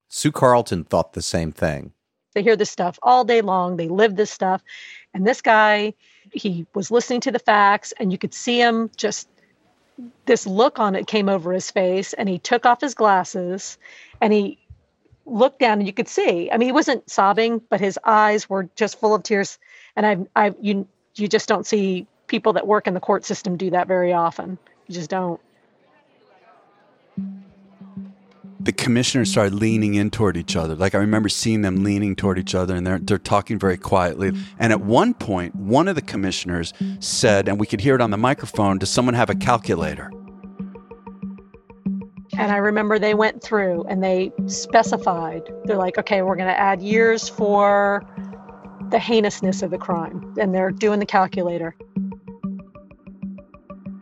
Sue 0.10 0.34
Carlton 0.34 0.84
thought 0.84 1.14
the 1.14 1.22
same 1.22 1.54
thing. 1.54 1.94
They 2.34 2.44
hear 2.44 2.56
this 2.56 2.72
stuff 2.72 2.98
all 3.04 3.24
day 3.24 3.42
long. 3.42 3.78
They 3.78 3.88
live 3.88 4.16
this 4.16 4.32
stuff. 4.32 4.64
And 5.14 5.26
this 5.28 5.42
guy, 5.42 5.94
he 6.32 6.66
was 6.74 6.92
listening 6.92 7.22
to 7.22 7.32
the 7.32 7.40
facts, 7.40 7.94
and 8.00 8.12
you 8.12 8.18
could 8.18 8.34
see 8.34 8.60
him 8.60 8.90
just 8.96 9.28
this 10.26 10.48
look 10.48 10.80
on 10.80 10.96
it 10.96 11.08
came 11.08 11.30
over 11.30 11.52
his 11.52 11.70
face, 11.70 12.14
and 12.14 12.28
he 12.28 12.40
took 12.40 12.66
off 12.66 12.82
his 12.82 12.94
glasses 12.94 13.78
and 14.20 14.34
he 14.34 14.58
looked 15.26 15.60
down 15.60 15.80
and 15.80 15.88
you 15.88 15.94
could 15.94 16.08
see. 16.08 16.50
I 16.52 16.58
mean, 16.58 16.68
he 16.68 16.72
wasn't 16.72 17.10
sobbing, 17.10 17.62
but 17.70 17.80
his 17.80 18.00
eyes 18.04 18.50
were 18.50 18.70
just 18.76 19.00
full 19.00 19.14
of 19.14 19.24
tears. 19.24 19.60
And 19.96 20.06
I 20.06 20.18
I 20.48 20.56
you 20.60 20.88
you 21.16 21.28
just 21.28 21.48
don't 21.48 21.66
see 21.66 22.08
people 22.28 22.54
that 22.54 22.66
work 22.66 22.88
in 22.88 22.94
the 22.94 23.00
court 23.00 23.26
system 23.26 23.58
do 23.58 23.70
that 23.72 23.88
very 23.88 24.14
often. 24.14 24.58
You 24.88 24.96
just 24.96 25.10
don't 25.10 25.40
the 28.64 28.72
commissioners 28.72 29.32
started 29.32 29.56
leaning 29.56 29.96
in 29.96 30.12
toward 30.12 30.38
each 30.38 30.56
other. 30.56 30.76
Like 30.76 30.94
I 30.94 31.00
remember 31.00 31.30
seeing 31.30 31.62
them 31.62 31.84
leaning 31.84 32.16
toward 32.16 32.38
each 32.38 32.54
other 32.54 32.76
and 32.76 32.86
they're, 32.86 33.00
they're 33.00 33.18
talking 33.18 33.58
very 33.58 33.78
quietly. 33.78 34.32
And 34.60 34.72
at 34.72 34.82
one 34.82 35.14
point, 35.16 35.56
one 35.56 35.88
of 35.88 35.96
the 35.96 36.02
commissioners 36.02 36.72
said, 37.00 37.48
and 37.48 37.60
we 37.60 37.66
could 37.66 37.82
hear 37.82 37.96
it 37.96 38.02
on 38.02 38.12
the 38.12 38.18
microphone, 38.18 38.78
does 38.78 38.90
someone 38.90 39.16
have 39.16 39.30
a 39.30 39.36
calculator? 39.36 40.12
And 42.38 42.52
I 42.52 42.58
remember 42.58 42.98
they 42.98 43.14
went 43.14 43.44
through 43.44 43.84
and 43.90 44.04
they 44.04 44.32
specified, 44.46 45.42
they're 45.66 45.76
like, 45.76 45.98
okay, 45.98 46.22
we're 46.22 46.36
going 46.36 46.48
to 46.48 46.58
add 46.58 46.82
years 46.82 47.28
for 47.28 48.04
the 48.90 49.00
heinousness 49.00 49.62
of 49.62 49.72
the 49.72 49.78
crime. 49.78 50.34
And 50.40 50.54
they're 50.54 50.72
doing 50.72 51.00
the 51.00 51.06
calculator. 51.06 51.76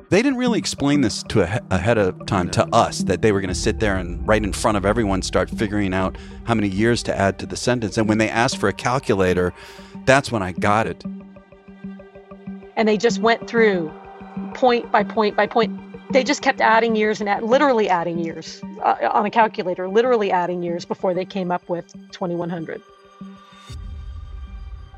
They 0.09 0.23
didn't 0.23 0.39
really 0.39 0.57
explain 0.57 1.01
this 1.01 1.21
to 1.23 1.41
a, 1.41 1.61
ahead 1.69 1.99
of 1.99 2.25
time 2.25 2.49
to 2.51 2.67
us 2.73 2.99
that 3.03 3.21
they 3.21 3.31
were 3.31 3.41
going 3.41 3.49
to 3.49 3.55
sit 3.55 3.79
there 3.79 3.95
and 3.95 4.27
right 4.27 4.43
in 4.43 4.53
front 4.53 4.75
of 4.75 4.85
everyone 4.85 5.21
start 5.21 5.51
figuring 5.51 5.93
out 5.93 6.17
how 6.45 6.55
many 6.55 6.67
years 6.67 7.03
to 7.03 7.15
add 7.15 7.37
to 7.39 7.45
the 7.45 7.55
sentence. 7.55 7.95
And 7.95 8.09
when 8.09 8.17
they 8.17 8.27
asked 8.27 8.57
for 8.57 8.67
a 8.67 8.73
calculator, 8.73 9.53
that's 10.05 10.31
when 10.31 10.41
I 10.41 10.53
got 10.53 10.87
it. 10.87 11.03
And 12.75 12.87
they 12.87 12.97
just 12.97 13.19
went 13.19 13.47
through 13.47 13.91
point 14.55 14.91
by 14.91 15.03
point 15.03 15.35
by 15.35 15.45
point. 15.45 15.79
They 16.11 16.23
just 16.23 16.41
kept 16.41 16.59
adding 16.59 16.95
years 16.95 17.19
and 17.19 17.29
add, 17.29 17.43
literally 17.43 17.87
adding 17.87 18.17
years 18.17 18.63
uh, 18.83 19.09
on 19.11 19.27
a 19.27 19.29
calculator, 19.29 19.87
literally 19.87 20.31
adding 20.31 20.63
years 20.63 20.85
before 20.85 21.13
they 21.13 21.25
came 21.25 21.51
up 21.51 21.69
with 21.69 21.93
2100. 22.13 22.81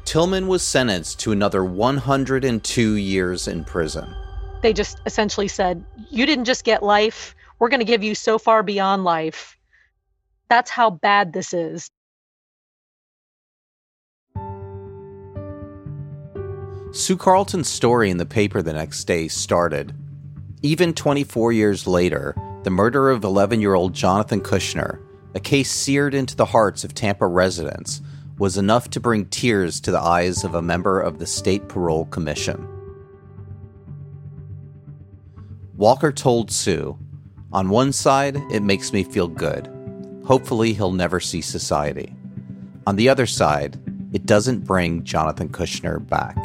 Tillman 0.05 0.47
was 0.47 0.61
sentenced 0.63 1.19
to 1.21 1.33
another 1.33 1.65
102 1.65 2.93
years 2.93 3.47
in 3.49 3.65
prison 3.65 4.15
they 4.61 4.73
just 4.73 5.01
essentially 5.05 5.47
said, 5.47 5.83
You 6.09 6.25
didn't 6.25 6.45
just 6.45 6.63
get 6.63 6.83
life, 6.83 7.35
we're 7.59 7.69
going 7.69 7.79
to 7.79 7.85
give 7.85 8.03
you 8.03 8.15
so 8.15 8.39
far 8.39 8.63
beyond 8.63 9.03
life. 9.03 9.55
That's 10.49 10.71
how 10.71 10.89
bad 10.89 11.31
this 11.31 11.53
is. 11.53 11.89
Sue 16.91 17.15
Carlton's 17.15 17.69
story 17.69 18.09
in 18.09 18.17
the 18.17 18.25
paper 18.25 18.61
the 18.61 18.73
next 18.73 19.05
day 19.05 19.27
started. 19.27 19.93
Even 20.61 20.93
24 20.93 21.53
years 21.53 21.87
later, 21.87 22.35
the 22.63 22.69
murder 22.69 23.09
of 23.09 23.23
11 23.23 23.61
year 23.61 23.75
old 23.75 23.93
Jonathan 23.93 24.41
Kushner, 24.41 24.99
a 25.33 25.39
case 25.39 25.71
seared 25.71 26.13
into 26.13 26.35
the 26.35 26.45
hearts 26.45 26.83
of 26.83 26.93
Tampa 26.93 27.27
residents, 27.27 28.01
was 28.39 28.57
enough 28.57 28.89
to 28.89 28.99
bring 28.99 29.25
tears 29.27 29.79
to 29.81 29.91
the 29.91 30.01
eyes 30.01 30.43
of 30.43 30.55
a 30.55 30.61
member 30.61 30.99
of 30.99 31.19
the 31.19 31.27
State 31.27 31.69
Parole 31.69 32.05
Commission. 32.05 32.67
Walker 35.81 36.11
told 36.11 36.51
Sue, 36.51 36.95
On 37.51 37.71
one 37.71 37.91
side, 37.91 38.37
it 38.51 38.61
makes 38.61 38.93
me 38.93 39.03
feel 39.03 39.27
good. 39.27 39.67
Hopefully, 40.23 40.73
he'll 40.73 40.91
never 40.91 41.19
see 41.19 41.41
society. 41.41 42.13
On 42.85 42.97
the 42.97 43.09
other 43.09 43.25
side, 43.25 43.79
it 44.13 44.27
doesn't 44.27 44.63
bring 44.63 45.03
Jonathan 45.03 45.49
Kushner 45.49 45.97
back. 46.07 46.37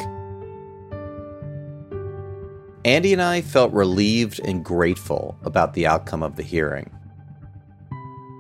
Andy 2.87 3.13
and 3.13 3.21
I 3.21 3.43
felt 3.43 3.75
relieved 3.75 4.41
and 4.43 4.65
grateful 4.65 5.37
about 5.43 5.75
the 5.75 5.87
outcome 5.87 6.23
of 6.23 6.37
the 6.37 6.43
hearing. 6.43 6.91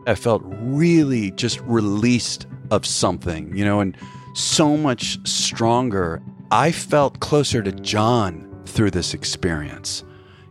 I 0.07 0.15
felt 0.15 0.41
really 0.47 1.31
just 1.33 1.61
released 1.65 2.47
of 2.71 2.87
something, 2.87 3.55
you 3.55 3.67
know, 3.67 3.81
and 3.81 3.95
so 4.33 4.79
much 4.79 5.19
stronger. 5.29 6.23
I 6.50 6.73
felt 6.73 7.21
closer 7.21 7.62
to 7.62 7.71
John 7.71 8.50
through 8.65 8.93
this 8.93 9.12
experience. 9.12 10.03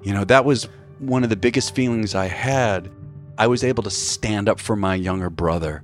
You 0.06 0.14
know, 0.14 0.24
that 0.26 0.46
was 0.46 0.70
one 1.00 1.24
of 1.24 1.32
the 1.32 1.36
biggest 1.36 1.74
feelings 1.74 2.14
I 2.14 2.28
had. 2.28 2.92
I 3.40 3.48
was 3.48 3.64
able 3.64 3.82
to 3.84 3.90
stand 3.90 4.48
up 4.48 4.60
for 4.60 4.76
my 4.76 4.94
younger 4.94 5.32
brother. 5.32 5.84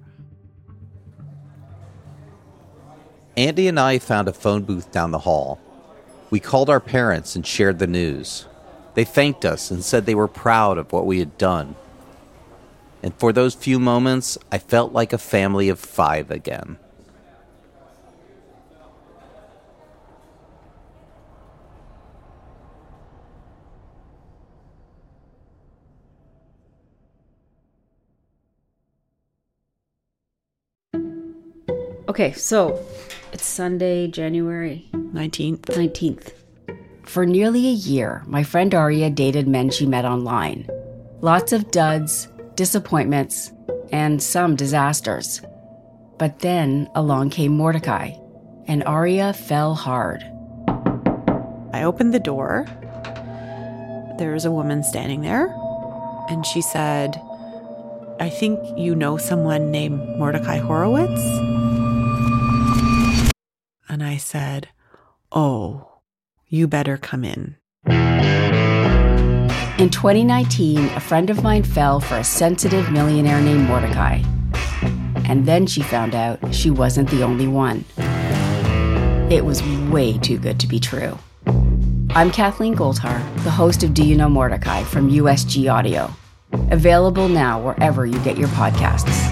Andy 3.36 3.68
and 3.68 3.80
I 3.80 3.98
found 3.98 4.28
a 4.28 4.34
phone 4.34 4.62
booth 4.62 4.92
down 4.92 5.10
the 5.10 5.18
hall. 5.18 5.60
We 6.30 6.40
called 6.40 6.70
our 6.70 6.80
parents 6.80 7.36
and 7.36 7.46
shared 7.46 7.80
the 7.80 7.88
news. 7.88 8.46
They 8.94 9.06
thanked 9.06 9.44
us 9.44 9.72
and 9.72 9.84
said 9.84 10.06
they 10.06 10.14
were 10.14 10.28
proud 10.28 10.78
of 10.78 10.92
what 10.92 11.08
we 11.08 11.18
had 11.18 11.38
done. 11.40 11.76
and 13.02 13.16
for 13.16 13.34
those 13.34 13.56
few 13.56 13.80
moments, 13.80 14.38
I 14.52 14.60
felt 14.60 14.94
like 14.94 15.14
a 15.14 15.18
family 15.18 15.68
of 15.68 15.80
five 15.80 16.30
again. 16.30 16.78
Okay, 32.12 32.34
so 32.34 32.86
it's 33.32 33.46
Sunday, 33.46 34.06
January 34.06 34.90
19th. 34.94 35.62
19th. 35.62 36.34
For 37.04 37.26
nearly 37.26 37.66
a 37.70 37.72
year, 37.72 38.22
my 38.28 38.44
friend 38.44 38.76
Aria 38.76 39.10
dated 39.10 39.48
men 39.48 39.70
she 39.70 39.86
met 39.86 40.04
online. 40.04 40.68
Lots 41.22 41.54
of 41.54 41.72
duds, 41.72 42.28
disappointments, 42.56 43.54
and 43.94 44.22
some 44.22 44.58
disasters. 44.58 45.42
But 46.20 46.40
then 46.40 46.90
along 46.96 47.30
came 47.30 47.54
Mordecai, 47.54 48.12
and 48.68 48.84
Aria 48.84 49.32
fell 49.32 49.74
hard. 49.74 50.22
I 51.72 51.84
opened 51.84 52.14
the 52.14 52.20
door. 52.20 52.66
There 54.18 54.34
was 54.34 54.44
a 54.44 54.52
woman 54.52 54.84
standing 54.84 55.22
there, 55.22 55.48
and 56.28 56.46
she 56.46 56.62
said, 56.62 57.22
I 58.20 58.30
think 58.30 58.60
you 58.78 58.96
know 58.96 59.16
someone 59.16 59.72
named 59.72 60.18
Mordecai 60.18 60.58
Horowitz. 60.58 61.61
And 64.02 64.10
I 64.10 64.18
said, 64.18 64.70
Oh, 65.32 66.00
you 66.48 66.68
better 66.68 66.98
come 66.98 67.24
in. 67.24 67.58
In 69.78 69.92
2019, 69.92 70.80
a 70.80 71.00
friend 71.00 71.30
of 71.30 71.44
mine 71.44 71.62
fell 71.62 72.00
for 72.00 72.16
a 72.16 72.24
sensitive 72.24 72.92
millionaire 72.92 73.40
named 73.40 73.68
Mordecai. 73.68 74.24
And 75.30 75.46
then 75.46 75.68
she 75.68 75.84
found 75.84 76.16
out 76.16 76.40
she 76.52 76.72
wasn't 76.72 77.12
the 77.12 77.22
only 77.22 77.48
one. 77.48 77.86
It 79.30 79.46
was 79.46 79.62
way 79.92 80.18
too 80.18 80.40
good 80.40 80.60
to 80.62 80.68
be 80.68 80.80
true. 80.80 81.20
I'm 82.10 82.32
Kathleen 82.32 82.74
Goldhar, 82.74 83.22
the 83.44 83.52
host 83.52 83.84
of 83.84 83.94
Do 83.94 84.04
You 84.04 84.18
Know 84.18 84.30
Mordecai 84.30 84.82
from 84.84 85.12
USG 85.12 85.72
Audio. 85.72 86.12
Available 86.72 87.30
now 87.30 87.62
wherever 87.62 88.08
you 88.08 88.18
get 88.24 88.36
your 88.36 88.50
podcasts. 88.50 89.32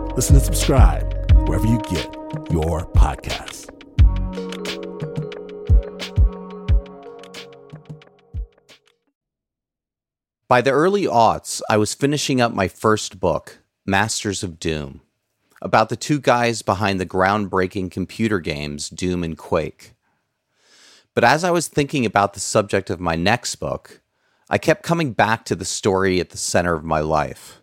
Listen 0.15 0.35
and 0.35 0.43
subscribe 0.43 1.31
wherever 1.47 1.65
you 1.65 1.79
get 1.89 2.05
your 2.51 2.85
podcasts. 2.91 3.69
By 10.49 10.59
the 10.59 10.71
early 10.71 11.03
aughts, 11.03 11.61
I 11.69 11.77
was 11.77 11.93
finishing 11.93 12.41
up 12.41 12.53
my 12.53 12.67
first 12.67 13.21
book, 13.21 13.59
Masters 13.85 14.43
of 14.43 14.59
Doom, 14.59 14.99
about 15.61 15.87
the 15.87 15.95
two 15.95 16.19
guys 16.19 16.61
behind 16.61 16.99
the 16.99 17.05
groundbreaking 17.05 17.89
computer 17.89 18.39
games 18.39 18.89
Doom 18.89 19.23
and 19.23 19.37
Quake. 19.37 19.93
But 21.13 21.23
as 21.23 21.45
I 21.45 21.51
was 21.51 21.69
thinking 21.69 22.05
about 22.05 22.33
the 22.33 22.41
subject 22.41 22.89
of 22.89 22.99
my 22.99 23.15
next 23.15 23.55
book, 23.55 24.01
I 24.49 24.57
kept 24.57 24.83
coming 24.83 25.13
back 25.13 25.45
to 25.45 25.55
the 25.55 25.63
story 25.63 26.19
at 26.19 26.31
the 26.31 26.37
center 26.37 26.73
of 26.73 26.83
my 26.83 26.99
life. 26.99 27.60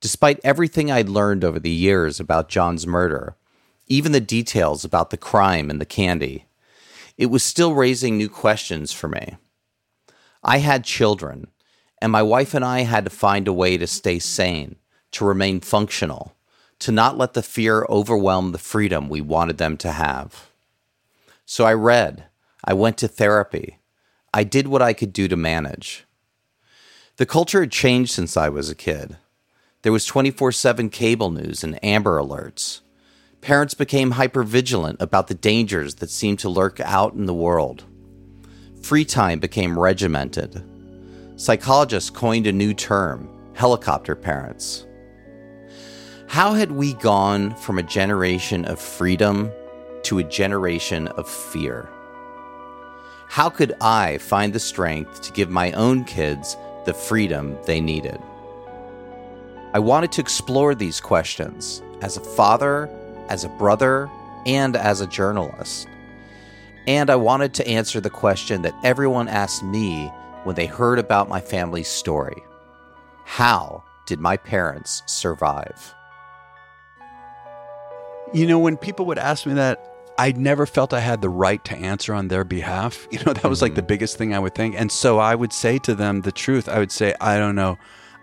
Despite 0.00 0.40
everything 0.44 0.90
I'd 0.90 1.08
learned 1.08 1.44
over 1.44 1.58
the 1.58 1.70
years 1.70 2.20
about 2.20 2.48
John's 2.48 2.86
murder, 2.86 3.36
even 3.86 4.12
the 4.12 4.20
details 4.20 4.84
about 4.84 5.10
the 5.10 5.16
crime 5.16 5.70
and 5.70 5.80
the 5.80 5.86
candy, 5.86 6.46
it 7.16 7.26
was 7.26 7.42
still 7.42 7.74
raising 7.74 8.16
new 8.16 8.28
questions 8.28 8.92
for 8.92 9.08
me. 9.08 9.36
I 10.42 10.58
had 10.58 10.84
children, 10.84 11.48
and 12.00 12.12
my 12.12 12.22
wife 12.22 12.52
and 12.52 12.64
I 12.64 12.80
had 12.80 13.04
to 13.04 13.10
find 13.10 13.48
a 13.48 13.52
way 13.52 13.78
to 13.78 13.86
stay 13.86 14.18
sane, 14.18 14.76
to 15.12 15.24
remain 15.24 15.60
functional, 15.60 16.34
to 16.80 16.92
not 16.92 17.16
let 17.16 17.32
the 17.32 17.42
fear 17.42 17.86
overwhelm 17.88 18.52
the 18.52 18.58
freedom 18.58 19.08
we 19.08 19.22
wanted 19.22 19.56
them 19.56 19.76
to 19.78 19.92
have. 19.92 20.50
So 21.46 21.64
I 21.64 21.72
read, 21.72 22.24
I 22.62 22.74
went 22.74 22.98
to 22.98 23.08
therapy, 23.08 23.78
I 24.34 24.44
did 24.44 24.68
what 24.68 24.82
I 24.82 24.92
could 24.92 25.12
do 25.12 25.26
to 25.28 25.36
manage. 25.36 26.04
The 27.16 27.24
culture 27.24 27.60
had 27.60 27.72
changed 27.72 28.12
since 28.12 28.36
I 28.36 28.50
was 28.50 28.68
a 28.68 28.74
kid. 28.74 29.16
There 29.86 29.92
was 29.92 30.04
24 30.04 30.50
7 30.50 30.90
cable 30.90 31.30
news 31.30 31.62
and 31.62 31.78
Amber 31.80 32.18
Alerts. 32.20 32.80
Parents 33.40 33.72
became 33.72 34.14
hypervigilant 34.14 35.00
about 35.00 35.28
the 35.28 35.34
dangers 35.34 35.94
that 36.02 36.10
seemed 36.10 36.40
to 36.40 36.48
lurk 36.48 36.80
out 36.80 37.14
in 37.14 37.26
the 37.26 37.32
world. 37.32 37.84
Free 38.82 39.04
time 39.04 39.38
became 39.38 39.78
regimented. 39.78 40.60
Psychologists 41.36 42.10
coined 42.10 42.48
a 42.48 42.52
new 42.52 42.74
term 42.74 43.28
helicopter 43.54 44.16
parents. 44.16 44.84
How 46.26 46.54
had 46.54 46.72
we 46.72 46.94
gone 46.94 47.54
from 47.54 47.78
a 47.78 47.84
generation 47.84 48.64
of 48.64 48.80
freedom 48.80 49.52
to 50.02 50.18
a 50.18 50.24
generation 50.24 51.06
of 51.06 51.30
fear? 51.30 51.88
How 53.28 53.48
could 53.48 53.76
I 53.80 54.18
find 54.18 54.52
the 54.52 54.58
strength 54.58 55.22
to 55.22 55.32
give 55.32 55.48
my 55.48 55.70
own 55.74 56.02
kids 56.02 56.56
the 56.86 56.92
freedom 56.92 57.56
they 57.66 57.80
needed? 57.80 58.20
I 59.76 59.78
wanted 59.78 60.10
to 60.12 60.22
explore 60.22 60.74
these 60.74 61.02
questions 61.02 61.82
as 62.00 62.16
a 62.16 62.24
father, 62.24 62.88
as 63.28 63.44
a 63.44 63.50
brother, 63.50 64.10
and 64.46 64.74
as 64.74 65.02
a 65.02 65.06
journalist. 65.06 65.86
And 66.86 67.10
I 67.10 67.16
wanted 67.16 67.52
to 67.52 67.68
answer 67.68 68.00
the 68.00 68.08
question 68.08 68.62
that 68.62 68.72
everyone 68.82 69.28
asked 69.28 69.62
me 69.62 70.06
when 70.44 70.56
they 70.56 70.64
heard 70.64 70.98
about 70.98 71.28
my 71.28 71.42
family's 71.42 71.88
story 71.88 72.42
How 73.26 73.84
did 74.06 74.18
my 74.18 74.38
parents 74.38 75.02
survive? 75.04 75.94
You 78.32 78.46
know, 78.46 78.58
when 78.58 78.78
people 78.78 79.04
would 79.04 79.18
ask 79.18 79.44
me 79.44 79.52
that, 79.52 79.78
I 80.16 80.32
never 80.32 80.64
felt 80.64 80.94
I 80.94 81.00
had 81.00 81.20
the 81.20 81.28
right 81.28 81.62
to 81.66 81.76
answer 81.76 82.14
on 82.14 82.28
their 82.28 82.44
behalf. 82.44 83.06
You 83.12 83.18
know, 83.26 83.34
that 83.34 83.44
was 83.44 83.60
like 83.60 83.74
the 83.74 83.82
mm-hmm. 83.82 83.88
biggest 83.88 84.16
thing 84.16 84.32
I 84.32 84.38
would 84.38 84.54
think. 84.54 84.74
And 84.74 84.90
so 84.90 85.18
I 85.18 85.34
would 85.34 85.52
say 85.52 85.76
to 85.80 85.94
them 85.94 86.22
the 86.22 86.32
truth. 86.32 86.66
I 86.66 86.78
would 86.78 86.92
say, 86.92 87.14
I 87.20 87.36
don't 87.36 87.56
know. 87.56 87.76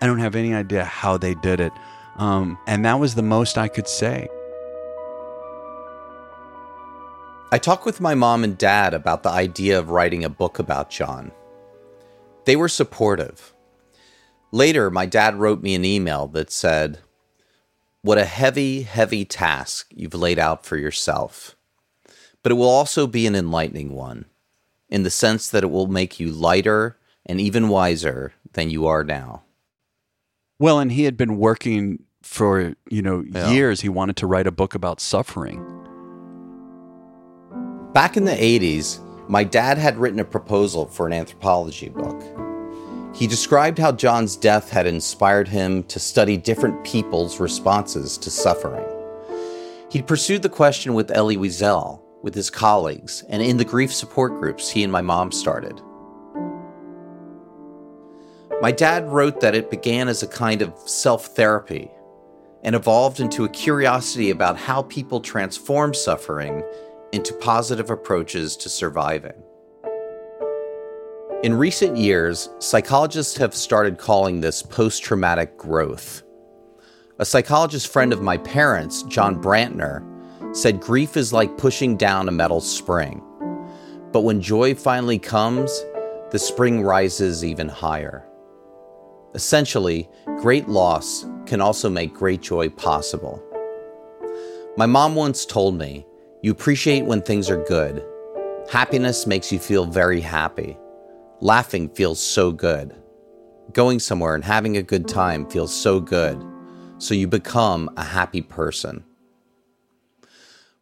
I 0.04 0.06
don't 0.06 0.20
have 0.20 0.36
any 0.36 0.54
idea 0.54 0.84
how 0.84 1.16
they 1.16 1.34
did 1.34 1.62
it. 1.62 1.72
Um, 2.18 2.58
and 2.68 2.84
that 2.84 3.00
was 3.00 3.16
the 3.16 3.22
most 3.22 3.58
I 3.58 3.70
could 3.70 3.88
say. 3.88 4.28
I 7.54 7.58
talked 7.58 7.86
with 7.86 8.02
my 8.02 8.14
mom 8.14 8.44
and 8.44 8.58
dad 8.58 8.94
about 8.94 9.24
the 9.24 9.30
idea 9.30 9.80
of 9.80 9.92
writing 9.92 10.26
a 10.26 10.30
book 10.30 10.60
about 10.60 10.90
John. 10.90 11.32
They 12.44 12.58
were 12.58 12.68
supportive. 12.68 13.54
Later, 14.52 14.92
my 14.92 15.06
dad 15.06 15.36
wrote 15.36 15.64
me 15.64 15.74
an 15.74 15.86
email 15.86 16.28
that 16.28 16.52
said, 16.52 17.00
What 18.02 18.18
a 18.18 18.26
heavy, 18.26 18.82
heavy 18.82 19.24
task 19.24 19.88
you've 19.96 20.14
laid 20.14 20.38
out 20.38 20.66
for 20.66 20.76
yourself. 20.76 21.56
But 22.42 22.52
it 22.52 22.56
will 22.56 22.68
also 22.68 23.08
be 23.08 23.26
an 23.26 23.36
enlightening 23.36 23.94
one, 23.94 24.26
in 24.90 25.04
the 25.04 25.10
sense 25.10 25.48
that 25.48 25.64
it 25.64 25.72
will 25.72 25.88
make 25.88 26.20
you 26.20 26.30
lighter 26.30 26.98
and 27.26 27.40
even 27.40 27.70
wiser 27.70 28.34
than 28.52 28.70
you 28.70 28.86
are 28.86 29.06
now. 29.06 29.44
Well, 30.64 30.80
and 30.80 30.94
he 30.94 31.04
had 31.04 31.18
been 31.18 31.36
working 31.40 32.04
for, 32.22 32.74
you 32.90 33.02
know, 33.02 33.26
Yeah. 33.30 33.52
years. 33.52 33.82
He 33.82 33.90
wanted 33.90 34.16
to 34.16 34.28
write 34.28 34.48
a 34.48 34.52
book 34.52 34.74
about 34.74 35.02
suffering. 35.02 35.62
Back 37.92 38.16
in 38.16 38.24
the 38.24 38.42
80s, 38.42 39.02
my 39.28 39.44
dad 39.44 39.78
had 39.78 39.98
written 39.98 40.22
a 40.22 40.24
proposal 40.24 40.86
for 40.86 41.06
an 41.06 41.12
anthropology 41.12 41.90
book. 41.90 42.24
He 43.14 43.28
described 43.28 43.78
how 43.78 43.92
John's 43.92 44.38
death 44.38 44.70
had 44.70 44.88
inspired 44.88 45.50
him 45.50 45.84
to 45.84 46.00
study 46.00 46.38
different 46.38 46.82
people's 46.86 47.42
responses 47.42 48.18
to 48.20 48.32
suffering. 48.32 48.86
He'd 49.90 50.08
pursued 50.08 50.44
the 50.44 50.48
question 50.48 50.94
with 50.94 51.12
Elie 51.12 51.36
Wiesel, 51.36 52.00
with 52.22 52.36
his 52.36 52.50
colleagues, 52.50 53.26
and 53.28 53.42
in 53.44 53.58
the 53.58 53.66
grief 53.66 53.94
support 53.94 54.40
groups 54.40 54.70
he 54.70 54.82
and 54.84 54.94
my 54.94 55.02
mom 55.02 55.34
started. 55.34 55.82
My 58.64 58.72
dad 58.72 59.10
wrote 59.10 59.42
that 59.42 59.56
it 59.56 59.70
began 59.70 60.08
as 60.08 60.24
a 60.24 60.28
kind 60.28 60.62
of 60.62 60.74
self 60.86 61.36
therapy 61.36 61.92
and 62.64 62.76
evolved 62.76 63.20
into 63.20 63.44
a 63.44 63.50
curiosity 63.50 64.30
about 64.30 64.56
how 64.56 64.84
people 64.84 65.20
transform 65.20 65.94
suffering 65.94 66.64
into 67.12 67.34
positive 67.34 67.90
approaches 67.90 68.56
to 68.56 68.70
surviving. 68.70 69.34
In 71.44 71.54
recent 71.54 71.98
years, 71.98 72.48
psychologists 72.60 73.36
have 73.36 73.54
started 73.54 73.98
calling 73.98 74.40
this 74.40 74.64
post 74.64 75.04
traumatic 75.04 75.58
growth. 75.58 76.24
A 77.20 77.26
psychologist 77.26 77.92
friend 77.92 78.14
of 78.14 78.22
my 78.22 78.38
parents, 78.38 79.04
John 79.04 79.44
Brantner, 79.44 80.08
said 80.56 80.80
grief 80.80 81.18
is 81.18 81.34
like 81.34 81.58
pushing 81.58 81.98
down 81.98 82.30
a 82.30 82.32
metal 82.32 82.62
spring. 82.62 83.22
But 84.14 84.22
when 84.22 84.40
joy 84.40 84.74
finally 84.74 85.20
comes, 85.20 85.84
the 86.32 86.40
spring 86.40 86.82
rises 86.82 87.44
even 87.44 87.68
higher. 87.68 88.26
Essentially, 89.34 90.10
great 90.38 90.70
loss 90.70 91.26
can 91.46 91.62
also 91.62 91.90
make 91.90 92.14
great 92.14 92.42
joy 92.42 92.70
possible. 92.70 93.42
My 94.78 94.86
mom 94.86 95.16
once 95.16 95.46
told 95.46 95.78
me, 95.78 96.06
You 96.42 96.52
appreciate 96.52 97.06
when 97.06 97.22
things 97.22 97.50
are 97.50 97.64
good. 97.64 98.04
Happiness 98.72 99.28
makes 99.28 99.52
you 99.52 99.60
feel 99.60 99.86
very 99.86 100.22
happy. 100.22 100.78
Laughing 101.42 101.90
feels 101.90 102.20
so 102.20 102.52
good. 102.52 102.96
Going 103.74 104.00
somewhere 104.00 104.36
and 104.36 104.44
having 104.44 104.78
a 104.78 104.84
good 104.84 105.08
time 105.08 105.50
feels 105.50 105.74
so 105.74 106.00
good. 106.00 106.44
So 106.98 107.14
you 107.14 107.28
become 107.28 107.90
a 107.98 108.04
happy 108.04 108.42
person. 108.42 109.04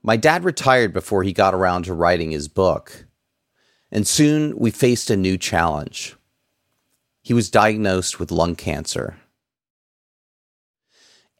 My 0.03 0.17
dad 0.17 0.43
retired 0.43 0.93
before 0.93 1.23
he 1.23 1.33
got 1.33 1.53
around 1.53 1.83
to 1.85 1.93
writing 1.93 2.31
his 2.31 2.47
book. 2.47 3.05
And 3.91 4.07
soon 4.07 4.57
we 4.57 4.71
faced 4.71 5.09
a 5.09 5.17
new 5.17 5.37
challenge. 5.37 6.15
He 7.21 7.33
was 7.33 7.49
diagnosed 7.49 8.19
with 8.19 8.31
lung 8.31 8.55
cancer. 8.55 9.17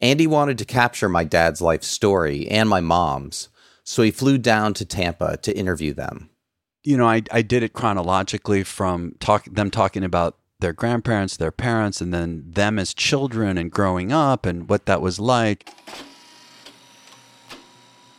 Andy 0.00 0.26
wanted 0.26 0.58
to 0.58 0.64
capture 0.64 1.08
my 1.08 1.24
dad's 1.24 1.60
life 1.60 1.82
story 1.82 2.48
and 2.48 2.68
my 2.68 2.80
mom's, 2.80 3.48
so 3.84 4.02
he 4.02 4.10
flew 4.10 4.38
down 4.38 4.74
to 4.74 4.84
Tampa 4.84 5.36
to 5.38 5.56
interview 5.56 5.94
them 5.94 6.30
you 6.84 6.96
know, 6.96 7.06
I, 7.06 7.22
I 7.30 7.42
did 7.42 7.62
it 7.62 7.72
chronologically 7.72 8.64
from 8.64 9.14
talk 9.20 9.44
them 9.44 9.70
talking 9.70 10.04
about 10.04 10.36
their 10.60 10.72
grandparents, 10.72 11.36
their 11.36 11.52
parents, 11.52 12.00
and 12.00 12.12
then 12.12 12.44
them 12.46 12.78
as 12.78 12.94
children 12.94 13.58
and 13.58 13.70
growing 13.70 14.12
up 14.12 14.46
and 14.46 14.68
what 14.68 14.86
that 14.86 15.00
was 15.00 15.18
like. 15.18 15.68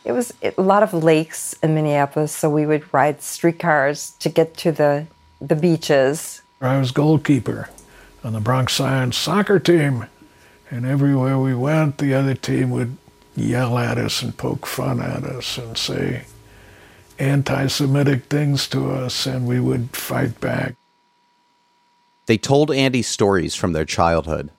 It 0.04 0.12
was 0.12 0.34
a 0.42 0.52
lot 0.60 0.82
of 0.82 0.92
lakes 0.92 1.54
in 1.62 1.74
Minneapolis, 1.74 2.32
so 2.32 2.50
we 2.50 2.66
would 2.66 2.92
ride 2.92 3.22
streetcars 3.22 4.10
to 4.20 4.28
get 4.28 4.56
to 4.58 4.72
the 4.72 5.06
the 5.40 5.56
beaches. 5.56 6.42
I 6.60 6.78
was 6.78 6.92
goalkeeper 6.92 7.68
on 8.22 8.32
the 8.32 8.40
Bronx 8.40 8.72
Science 8.72 9.16
soccer 9.16 9.58
team, 9.58 10.06
and 10.70 10.86
everywhere 10.86 11.38
we 11.38 11.54
went, 11.54 11.98
the 11.98 12.14
other 12.14 12.34
team 12.34 12.70
would 12.70 12.96
yell 13.36 13.78
at 13.78 13.98
us 13.98 14.22
and 14.22 14.36
poke 14.36 14.66
fun 14.66 15.00
at 15.00 15.24
us 15.24 15.58
and 15.58 15.76
say, 15.76 16.24
anti 17.18 17.66
Semitic 17.66 18.24
things 18.24 18.68
to 18.68 18.90
us, 18.90 19.26
and 19.26 19.46
we 19.46 19.60
would 19.60 19.96
fight 19.96 20.40
back. 20.40 20.74
They 22.26 22.38
told 22.38 22.70
Andy 22.70 23.02
stories 23.02 23.54
from 23.54 23.72
their 23.72 23.84
childhood. 23.84 24.50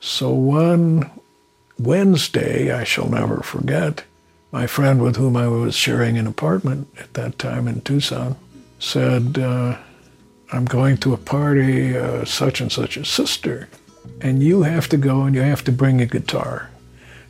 So 0.00 0.30
one 0.30 1.10
Wednesday, 1.78 2.70
I 2.70 2.84
shall 2.84 3.08
never 3.08 3.42
forget, 3.42 4.04
my 4.52 4.66
friend 4.66 5.02
with 5.02 5.16
whom 5.16 5.36
I 5.36 5.48
was 5.48 5.74
sharing 5.74 6.16
an 6.16 6.26
apartment 6.26 6.88
at 6.98 7.14
that 7.14 7.38
time 7.38 7.66
in 7.66 7.80
Tucson 7.80 8.36
said, 8.78 9.38
uh, 9.38 9.78
I'm 10.52 10.64
going 10.64 10.98
to 10.98 11.14
a 11.14 11.16
party, 11.16 11.96
uh, 11.96 12.24
such 12.24 12.60
and 12.60 12.70
such 12.70 12.96
a 12.96 13.04
sister, 13.04 13.68
and 14.20 14.42
you 14.42 14.62
have 14.62 14.88
to 14.90 14.96
go 14.96 15.22
and 15.22 15.34
you 15.34 15.40
have 15.42 15.64
to 15.64 15.72
bring 15.72 16.00
a 16.00 16.06
guitar. 16.06 16.70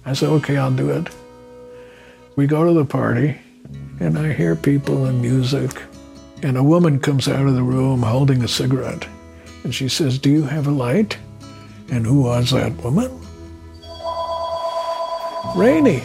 I 0.04 0.12
said, 0.12 0.28
okay, 0.30 0.56
I'll 0.56 0.70
do 0.70 0.90
it. 0.90 1.08
We 2.36 2.46
go 2.46 2.64
to 2.64 2.72
the 2.72 2.84
party, 2.84 3.38
and 4.00 4.18
I 4.18 4.32
hear 4.32 4.56
people 4.56 5.04
and 5.04 5.22
music. 5.22 5.70
And 6.42 6.58
a 6.58 6.62
woman 6.62 7.00
comes 7.00 7.28
out 7.28 7.46
of 7.46 7.54
the 7.54 7.62
room 7.62 8.02
holding 8.02 8.42
a 8.42 8.48
cigarette. 8.48 9.06
And 9.62 9.74
she 9.74 9.88
says, 9.88 10.18
Do 10.18 10.30
you 10.30 10.42
have 10.42 10.66
a 10.66 10.70
light? 10.70 11.16
And 11.90 12.04
who 12.04 12.22
was 12.22 12.50
that 12.50 12.72
woman? 12.82 13.10
Rainey. 15.56 16.02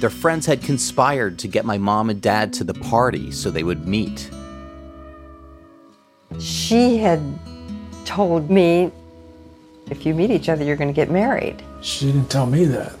Their 0.00 0.10
friends 0.10 0.44
had 0.44 0.62
conspired 0.62 1.38
to 1.38 1.48
get 1.48 1.64
my 1.64 1.78
mom 1.78 2.10
and 2.10 2.20
dad 2.20 2.52
to 2.54 2.64
the 2.64 2.74
party 2.74 3.30
so 3.30 3.50
they 3.50 3.62
would 3.62 3.88
meet. 3.88 4.30
She 6.38 6.98
had 6.98 7.22
told 8.04 8.50
me, 8.50 8.92
if 9.90 10.04
you 10.04 10.14
meet 10.14 10.30
each 10.30 10.50
other, 10.50 10.64
you're 10.64 10.76
going 10.76 10.88
to 10.88 10.94
get 10.94 11.10
married. 11.10 11.62
She 11.80 12.06
didn't 12.06 12.28
tell 12.28 12.44
me 12.44 12.66
that. 12.66 12.92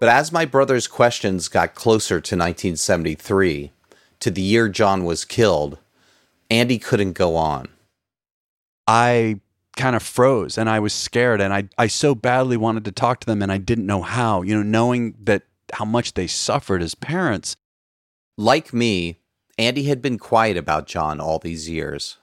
But 0.00 0.08
as 0.08 0.32
my 0.32 0.46
brother's 0.46 0.86
questions 0.86 1.48
got 1.48 1.74
closer 1.74 2.14
to 2.14 2.36
1973, 2.36 3.72
to 4.20 4.30
the 4.30 4.40
year 4.40 4.68
John 4.68 5.04
was 5.04 5.24
killed, 5.26 5.78
Andy 6.50 6.78
couldn't 6.78 7.12
go 7.12 7.36
on. 7.36 7.68
I 8.86 9.40
kind 9.78 9.96
of 9.96 10.02
froze 10.02 10.58
and 10.58 10.68
I 10.68 10.80
was 10.80 10.92
scared 10.92 11.40
and 11.40 11.54
I, 11.54 11.68
I 11.78 11.86
so 11.86 12.14
badly 12.14 12.56
wanted 12.56 12.84
to 12.84 12.92
talk 12.92 13.20
to 13.20 13.26
them 13.26 13.40
and 13.40 13.50
I 13.50 13.56
didn't 13.56 13.86
know 13.86 14.02
how, 14.02 14.42
you 14.42 14.54
know, 14.54 14.62
knowing 14.62 15.14
that 15.22 15.44
how 15.72 15.84
much 15.86 16.14
they 16.14 16.26
suffered 16.26 16.82
as 16.82 16.94
parents. 16.94 17.56
Like 18.36 18.74
me, 18.74 19.20
Andy 19.56 19.84
had 19.84 20.02
been 20.02 20.18
quiet 20.18 20.56
about 20.56 20.86
John 20.86 21.20
all 21.20 21.38
these 21.38 21.68
years. 21.68 22.18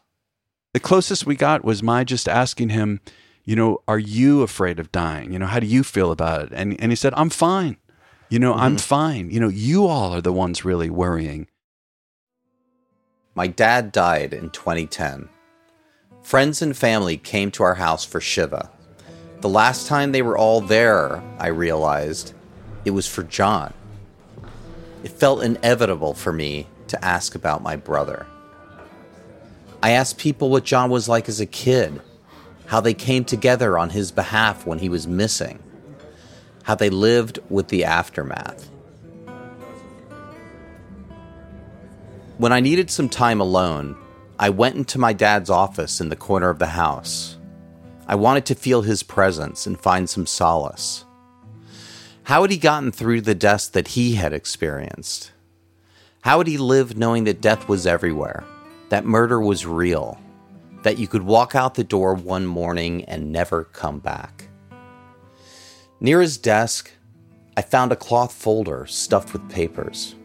The 0.73 0.79
closest 0.79 1.25
we 1.25 1.35
got 1.35 1.63
was 1.63 1.81
my 1.81 2.03
just 2.03 2.27
asking 2.27 2.69
him, 2.69 2.99
you 3.45 3.55
know, 3.55 3.81
are 3.87 3.99
you 3.99 4.41
afraid 4.41 4.79
of 4.79 4.91
dying? 4.91 5.31
You 5.31 5.39
know, 5.39 5.45
how 5.45 5.59
do 5.59 5.67
you 5.67 5.83
feel 5.83 6.11
about 6.11 6.43
it? 6.43 6.49
And 6.53 6.79
and 6.81 6.91
he 6.91 6.95
said, 6.95 7.13
I'm 7.15 7.29
fine. 7.29 7.77
You 8.29 8.39
know, 8.39 8.51
mm-hmm. 8.51 8.61
I'm 8.61 8.77
fine. 8.77 9.29
You 9.29 9.39
know, 9.39 9.49
you 9.49 9.85
all 9.85 10.13
are 10.13 10.21
the 10.21 10.33
ones 10.33 10.65
really 10.65 10.89
worrying. 10.89 11.47
My 13.35 13.47
dad 13.47 13.91
died 13.91 14.33
in 14.33 14.49
2010. 14.49 15.29
Friends 16.25 16.63
and 16.63 16.75
family 16.75 17.17
came 17.17 17.51
to 17.51 17.61
our 17.61 17.75
house 17.75 18.03
for 18.03 18.19
Shiva. 18.19 18.71
The 19.41 19.47
last 19.47 19.85
time 19.85 20.11
they 20.11 20.23
were 20.23 20.35
all 20.35 20.59
there, 20.59 21.21
I 21.37 21.49
realized 21.49 22.33
it 22.83 22.89
was 22.89 23.05
for 23.07 23.21
John. 23.21 23.75
It 25.03 25.11
felt 25.11 25.43
inevitable 25.43 26.15
for 26.15 26.33
me 26.33 26.65
to 26.87 27.05
ask 27.05 27.35
about 27.35 27.61
my 27.61 27.75
brother. 27.75 28.25
I 29.83 29.91
asked 29.91 30.17
people 30.17 30.49
what 30.49 30.63
John 30.63 30.89
was 30.89 31.07
like 31.07 31.29
as 31.29 31.39
a 31.39 31.45
kid 31.45 32.01
how 32.65 32.81
they 32.81 32.95
came 32.95 33.23
together 33.23 33.77
on 33.77 33.91
his 33.91 34.11
behalf 34.11 34.65
when 34.65 34.79
he 34.79 34.89
was 34.89 35.05
missing, 35.05 35.61
how 36.63 36.73
they 36.73 36.89
lived 36.89 37.37
with 37.51 37.67
the 37.67 37.85
aftermath. 37.85 38.67
When 42.39 42.51
I 42.51 42.61
needed 42.61 42.89
some 42.89 43.09
time 43.09 43.39
alone, 43.39 43.95
I 44.37 44.49
went 44.49 44.75
into 44.75 44.99
my 44.99 45.13
dad's 45.13 45.49
office 45.49 46.01
in 46.01 46.09
the 46.09 46.15
corner 46.15 46.49
of 46.49 46.59
the 46.59 46.67
house. 46.67 47.37
I 48.05 48.15
wanted 48.15 48.45
to 48.47 48.55
feel 48.55 48.81
his 48.81 49.01
presence 49.01 49.65
and 49.65 49.79
find 49.79 50.09
some 50.09 50.25
solace. 50.25 51.05
How 52.23 52.41
had 52.41 52.51
he 52.51 52.57
gotten 52.57 52.91
through 52.91 53.21
the 53.21 53.35
death 53.35 53.71
that 53.71 53.89
he 53.89 54.15
had 54.15 54.33
experienced? 54.33 55.31
How 56.21 56.39
had 56.39 56.47
he 56.47 56.57
lived 56.57 56.97
knowing 56.97 57.23
that 57.25 57.39
death 57.39 57.69
was 57.69 57.87
everywhere, 57.87 58.43
that 58.89 59.05
murder 59.05 59.39
was 59.39 59.65
real, 59.65 60.19
that 60.83 60.99
you 60.99 61.07
could 61.07 61.23
walk 61.23 61.55
out 61.55 61.75
the 61.75 61.83
door 61.83 62.13
one 62.13 62.45
morning 62.45 63.05
and 63.05 63.31
never 63.31 63.63
come 63.63 63.99
back. 63.99 64.49
Near 65.99 66.21
his 66.21 66.37
desk, 66.37 66.91
I 67.55 67.61
found 67.61 67.91
a 67.91 67.95
cloth 67.95 68.33
folder 68.33 68.85
stuffed 68.85 69.33
with 69.33 69.49
papers. 69.49 70.15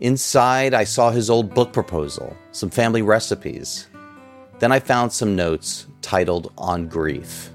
Inside, 0.00 0.74
I 0.74 0.84
saw 0.84 1.10
his 1.10 1.30
old 1.30 1.54
book 1.54 1.72
proposal, 1.72 2.36
some 2.52 2.70
family 2.70 3.02
recipes. 3.02 3.88
Then 4.58 4.72
I 4.72 4.80
found 4.80 5.12
some 5.12 5.36
notes 5.36 5.86
titled 6.02 6.52
On 6.58 6.88
Grief. 6.88 7.50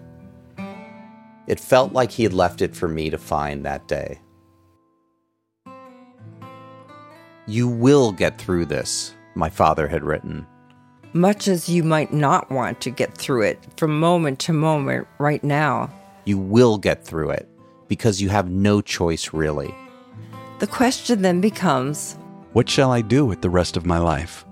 It 1.47 1.59
felt 1.59 1.93
like 1.93 2.11
he 2.11 2.23
had 2.23 2.33
left 2.33 2.61
it 2.61 2.75
for 2.75 2.87
me 2.87 3.09
to 3.09 3.17
find 3.17 3.65
that 3.65 3.87
day. 3.87 4.19
You 7.47 7.67
will 7.67 8.11
get 8.11 8.39
through 8.39 8.65
this, 8.65 9.15
my 9.35 9.49
father 9.49 9.87
had 9.87 10.03
written 10.03 10.45
much 11.13 11.47
as 11.47 11.67
you 11.67 11.83
might 11.83 12.13
not 12.13 12.49
want 12.51 12.81
to 12.81 12.89
get 12.89 13.17
through 13.17 13.41
it 13.41 13.59
from 13.77 13.99
moment 13.99 14.39
to 14.39 14.53
moment 14.53 15.07
right 15.17 15.43
now. 15.43 15.89
You 16.25 16.37
will 16.37 16.77
get 16.77 17.03
through 17.03 17.31
it 17.31 17.47
because 17.87 18.21
you 18.21 18.29
have 18.29 18.49
no 18.49 18.81
choice, 18.81 19.33
really. 19.33 19.73
The 20.59 20.67
question 20.67 21.21
then 21.21 21.41
becomes 21.41 22.17
What 22.53 22.69
shall 22.69 22.91
I 22.91 23.01
do 23.01 23.25
with 23.25 23.41
the 23.41 23.49
rest 23.49 23.77
of 23.77 23.85
my 23.85 23.99
life? 23.99 24.45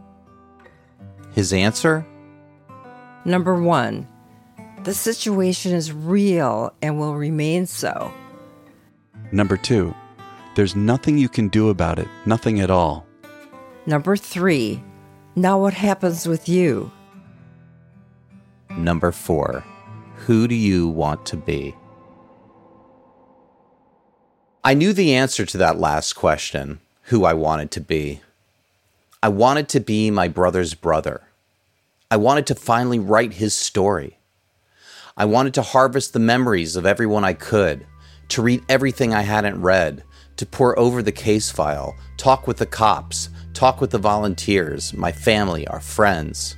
His 1.34 1.52
answer? 1.52 2.06
Number 3.26 3.56
one, 3.62 4.08
the 4.84 4.94
situation 4.94 5.74
is 5.74 5.92
real 5.92 6.74
and 6.82 7.00
will 7.00 7.16
remain 7.16 7.66
so. 7.66 8.12
Number 9.32 9.58
two, 9.58 9.94
there's 10.56 10.76
nothing 10.76 11.18
you 11.18 11.28
can 11.28 11.48
do 11.48 11.70
about 11.70 12.00
it, 12.00 12.08
nothing 12.26 12.60
at 12.60 12.70
all. 12.70 13.06
Number 13.86 14.16
three, 14.16 14.84
now, 15.36 15.60
what 15.60 15.76
happens 15.76 16.28
with 16.28 16.50
you? 16.50 16.92
Number 18.72 19.12
four, 19.12 19.64
who 20.16 20.48
do 20.48 20.56
you 20.56 20.88
want 20.88 21.28
to 21.28 21.38
be? 21.38 21.76
I 24.64 24.74
knew 24.74 24.94
the 24.94 25.14
answer 25.14 25.46
to 25.46 25.58
that 25.60 25.78
last 25.78 26.14
question 26.14 26.80
who 27.08 27.24
I 27.24 27.34
wanted 27.34 27.72
to 27.72 27.82
be. 27.82 28.22
I 29.24 29.30
wanted 29.30 29.70
to 29.70 29.80
be 29.80 30.12
my 30.12 30.28
brother's 30.28 30.74
brother. 30.74 31.22
I 32.12 32.18
wanted 32.18 32.46
to 32.48 32.56
finally 32.56 33.00
write 33.00 33.34
his 33.34 33.54
story. 33.54 34.18
I 35.16 35.24
wanted 35.24 35.54
to 35.54 35.62
harvest 35.62 36.12
the 36.12 36.20
memories 36.20 36.76
of 36.76 36.86
everyone 36.86 37.24
I 37.24 37.32
could, 37.32 37.86
to 38.30 38.42
read 38.42 38.64
everything 38.68 39.14
I 39.14 39.22
hadn't 39.22 39.62
read, 39.62 40.04
to 40.36 40.46
pore 40.46 40.78
over 40.78 41.02
the 41.02 41.14
case 41.14 41.50
file, 41.50 41.96
talk 42.18 42.46
with 42.46 42.58
the 42.58 42.66
cops, 42.66 43.30
talk 43.54 43.80
with 43.80 43.92
the 43.92 43.98
volunteers, 43.98 44.94
my 44.94 45.14
family, 45.14 45.66
our 45.68 45.80
friends. 45.80 46.58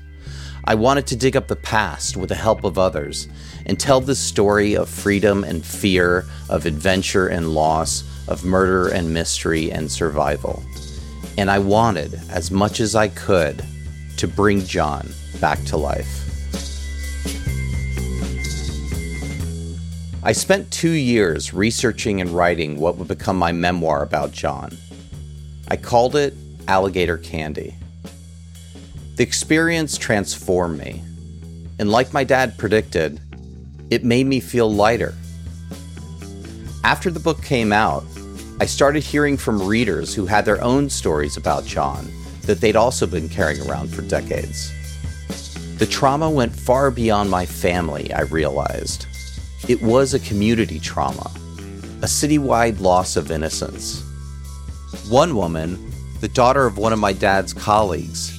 I 0.65 0.73
wanted 0.73 1.05
to 1.07 1.15
dig 1.15 1.37
up 1.37 1.47
the 1.47 1.55
past 1.55 2.17
with 2.17 2.29
the 2.29 2.35
help 2.35 2.63
of 2.63 2.79
others 2.79 3.27
and 3.67 3.79
tell 3.79 4.01
the 4.01 4.15
story 4.15 4.75
of 4.75 4.89
freedom 4.89 5.43
and 5.43 5.63
fear, 5.63 6.25
of 6.49 6.65
adventure 6.65 7.27
and 7.27 7.53
loss, 7.53 8.03
of 8.29 8.45
murder 8.45 8.87
and 8.87 9.13
mystery 9.13 9.71
and 9.71 9.91
survival. 9.91 10.63
And 11.37 11.51
I 11.51 11.59
wanted, 11.59 12.13
as 12.29 12.51
much 12.51 12.79
as 12.79 12.95
I 12.95 13.09
could, 13.09 13.63
to 14.17 14.27
bring 14.27 14.63
John 14.65 15.09
back 15.41 15.61
to 15.65 15.77
life. 15.77 16.25
I 20.21 20.33
spent 20.33 20.69
two 20.69 20.91
years 20.91 21.53
researching 21.53 22.21
and 22.21 22.29
writing 22.29 22.79
what 22.79 22.97
would 22.97 23.07
become 23.07 23.37
my 23.37 23.51
memoir 23.51 24.03
about 24.03 24.31
John. 24.31 24.77
I 25.69 25.77
called 25.77 26.15
it 26.15 26.33
Alligator 26.67 27.17
Candy. 27.17 27.73
The 29.15 29.23
experience 29.23 29.97
transformed 29.97 30.77
me, 30.77 31.01
and 31.79 31.89
like 31.89 32.13
my 32.13 32.23
dad 32.23 32.57
predicted, 32.57 33.19
it 33.89 34.03
made 34.03 34.27
me 34.27 34.39
feel 34.39 34.71
lighter. 34.71 35.15
After 36.83 37.09
the 37.09 37.19
book 37.19 37.41
came 37.43 37.71
out, 37.71 38.03
I 38.61 38.65
started 38.65 39.03
hearing 39.03 39.37
from 39.37 39.65
readers 39.65 40.13
who 40.13 40.25
had 40.25 40.43
their 40.43 40.61
own 40.61 40.89
stories 40.89 41.37
about 41.37 41.65
John 41.65 42.11
that 42.41 42.59
they'd 42.59 42.75
also 42.75 43.07
been 43.07 43.29
carrying 43.29 43.65
around 43.69 43.87
for 43.87 44.01
decades. 44.01 44.73
The 45.77 45.85
trauma 45.85 46.29
went 46.29 46.53
far 46.53 46.91
beyond 46.91 47.29
my 47.29 47.45
family, 47.45 48.11
I 48.11 48.23
realized. 48.23 49.05
It 49.69 49.81
was 49.81 50.13
a 50.13 50.19
community 50.19 50.77
trauma, 50.77 51.31
a 52.01 52.05
citywide 52.05 52.81
loss 52.81 53.15
of 53.15 53.31
innocence. 53.31 54.03
One 55.07 55.37
woman, 55.37 55.93
the 56.19 56.27
daughter 56.27 56.65
of 56.65 56.77
one 56.77 56.91
of 56.91 56.99
my 56.99 57.13
dad's 57.13 57.53
colleagues, 57.53 58.37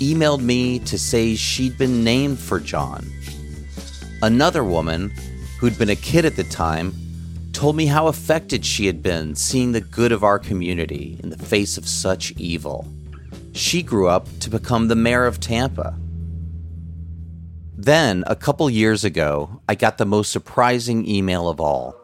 emailed 0.00 0.42
me 0.42 0.80
to 0.80 0.98
say 0.98 1.34
she'd 1.34 1.78
been 1.78 2.04
named 2.04 2.38
for 2.38 2.60
John. 2.60 3.10
Another 4.20 4.64
woman, 4.64 5.14
who'd 5.58 5.78
been 5.78 5.88
a 5.88 5.96
kid 5.96 6.26
at 6.26 6.36
the 6.36 6.44
time, 6.44 6.92
told 7.62 7.76
me 7.76 7.86
how 7.86 8.08
affected 8.08 8.66
she 8.66 8.86
had 8.86 9.04
been 9.04 9.36
seeing 9.36 9.70
the 9.70 9.80
good 9.80 10.10
of 10.10 10.24
our 10.24 10.36
community 10.36 11.16
in 11.22 11.30
the 11.30 11.38
face 11.38 11.78
of 11.78 11.86
such 11.86 12.32
evil. 12.32 12.88
She 13.52 13.84
grew 13.84 14.08
up 14.08 14.26
to 14.40 14.50
become 14.50 14.88
the 14.88 14.96
mayor 14.96 15.26
of 15.26 15.38
Tampa. 15.38 15.96
Then, 17.76 18.24
a 18.26 18.34
couple 18.34 18.68
years 18.68 19.04
ago, 19.04 19.62
I 19.68 19.76
got 19.76 19.96
the 19.96 20.04
most 20.04 20.32
surprising 20.32 21.08
email 21.08 21.48
of 21.48 21.60
all. 21.60 21.94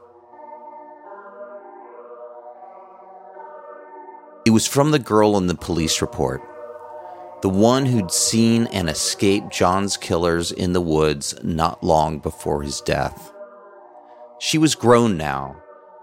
It 4.46 4.50
was 4.50 4.68
from 4.68 4.92
the 4.92 5.00
girl 5.00 5.36
in 5.36 5.48
the 5.48 5.56
police 5.56 6.00
report, 6.00 6.40
the 7.42 7.48
one 7.48 7.84
who'd 7.84 8.12
seen 8.12 8.68
and 8.68 8.88
escaped 8.88 9.52
John's 9.52 9.96
killers 9.96 10.52
in 10.52 10.72
the 10.72 10.80
woods 10.80 11.34
not 11.42 11.82
long 11.82 12.20
before 12.20 12.62
his 12.62 12.80
death. 12.82 13.32
She 14.40 14.56
was 14.56 14.74
grown 14.74 15.16
now, 15.16 15.56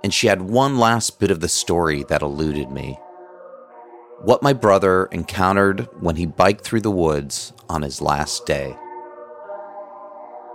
and 0.03 0.13
she 0.13 0.27
had 0.27 0.41
one 0.41 0.77
last 0.77 1.19
bit 1.19 1.31
of 1.31 1.39
the 1.39 1.47
story 1.47 2.03
that 2.03 2.21
eluded 2.21 2.69
me. 2.69 2.99
What 4.21 4.43
my 4.43 4.53
brother 4.53 5.05
encountered 5.05 5.87
when 6.01 6.17
he 6.17 6.25
biked 6.25 6.65
through 6.65 6.81
the 6.81 6.91
woods 6.91 7.53
on 7.69 7.81
his 7.81 8.01
last 8.01 8.45
day. 8.45 8.75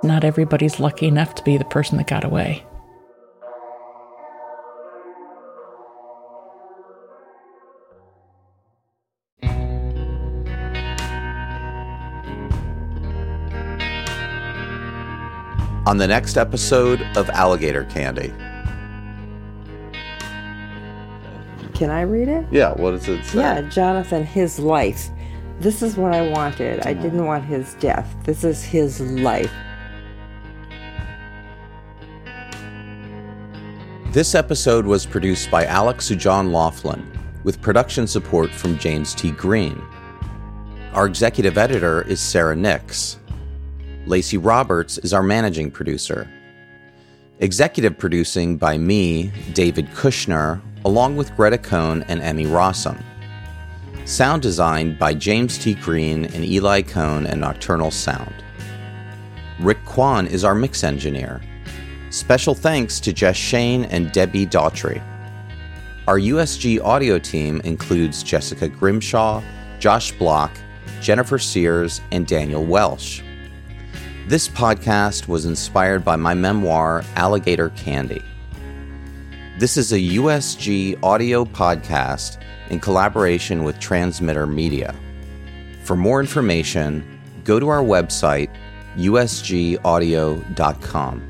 Not 0.02 0.24
everybody's 0.24 0.80
lucky 0.80 1.06
enough 1.06 1.34
to 1.36 1.44
be 1.44 1.56
the 1.56 1.64
person 1.64 1.96
that 1.98 2.06
got 2.06 2.24
away. 2.24 2.64
On 15.90 15.96
the 15.96 16.06
next 16.06 16.36
episode 16.36 17.02
of 17.16 17.28
Alligator 17.30 17.82
Candy. 17.82 18.32
Can 21.74 21.90
I 21.90 22.02
read 22.02 22.28
it? 22.28 22.46
Yeah, 22.52 22.74
what 22.74 22.92
does 22.92 23.08
it 23.08 23.24
say? 23.24 23.40
Yeah, 23.40 23.62
Jonathan, 23.62 24.24
his 24.24 24.60
life. 24.60 25.08
This 25.58 25.82
is 25.82 25.96
what 25.96 26.14
I 26.14 26.28
wanted. 26.28 26.86
I 26.86 26.94
didn't 26.94 27.26
want 27.26 27.44
his 27.44 27.74
death. 27.80 28.06
This 28.22 28.44
is 28.44 28.62
his 28.62 29.00
life. 29.00 29.50
This 34.12 34.36
episode 34.36 34.86
was 34.86 35.04
produced 35.04 35.50
by 35.50 35.64
Alex 35.64 36.08
Sujong 36.08 36.52
Laughlin, 36.52 37.04
with 37.42 37.60
production 37.60 38.06
support 38.06 38.52
from 38.52 38.78
James 38.78 39.12
T. 39.12 39.32
Green. 39.32 39.82
Our 40.92 41.06
executive 41.06 41.58
editor 41.58 42.02
is 42.02 42.20
Sarah 42.20 42.54
Nix. 42.54 43.16
Lacey 44.10 44.38
Roberts 44.38 44.98
is 44.98 45.14
our 45.14 45.22
managing 45.22 45.70
producer. 45.70 46.28
Executive 47.38 47.96
producing 47.96 48.56
by 48.56 48.76
me, 48.76 49.30
David 49.54 49.86
Kushner, 49.92 50.60
along 50.84 51.16
with 51.16 51.34
Greta 51.36 51.56
Cohn 51.56 52.02
and 52.08 52.20
Emmy 52.20 52.44
Rossum. 52.44 53.00
Sound 54.06 54.42
design 54.42 54.98
by 54.98 55.14
James 55.14 55.58
T. 55.58 55.74
Green 55.74 56.24
and 56.24 56.44
Eli 56.44 56.82
Cohn 56.82 57.24
and 57.24 57.40
Nocturnal 57.40 57.92
Sound. 57.92 58.34
Rick 59.60 59.84
Kwan 59.84 60.26
is 60.26 60.42
our 60.42 60.56
mix 60.56 60.82
engineer. 60.82 61.40
Special 62.10 62.56
thanks 62.56 62.98
to 62.98 63.12
Jess 63.12 63.36
Shane 63.36 63.84
and 63.84 64.10
Debbie 64.10 64.44
Daughtry. 64.44 65.00
Our 66.08 66.18
USG 66.18 66.82
audio 66.82 67.20
team 67.20 67.60
includes 67.60 68.24
Jessica 68.24 68.66
Grimshaw, 68.66 69.40
Josh 69.78 70.10
Block, 70.10 70.50
Jennifer 71.00 71.38
Sears, 71.38 72.00
and 72.10 72.26
Daniel 72.26 72.64
Welsh. 72.64 73.22
This 74.30 74.48
podcast 74.48 75.26
was 75.26 75.44
inspired 75.44 76.04
by 76.04 76.14
my 76.14 76.34
memoir, 76.34 77.02
Alligator 77.16 77.70
Candy. 77.70 78.22
This 79.58 79.76
is 79.76 79.92
a 79.92 79.98
USG 79.98 81.02
audio 81.02 81.44
podcast 81.44 82.40
in 82.68 82.78
collaboration 82.78 83.64
with 83.64 83.80
Transmitter 83.80 84.46
Media. 84.46 84.94
For 85.82 85.96
more 85.96 86.20
information, 86.20 87.20
go 87.42 87.58
to 87.58 87.70
our 87.70 87.82
website, 87.82 88.54
usgaudio.com. 88.94 91.29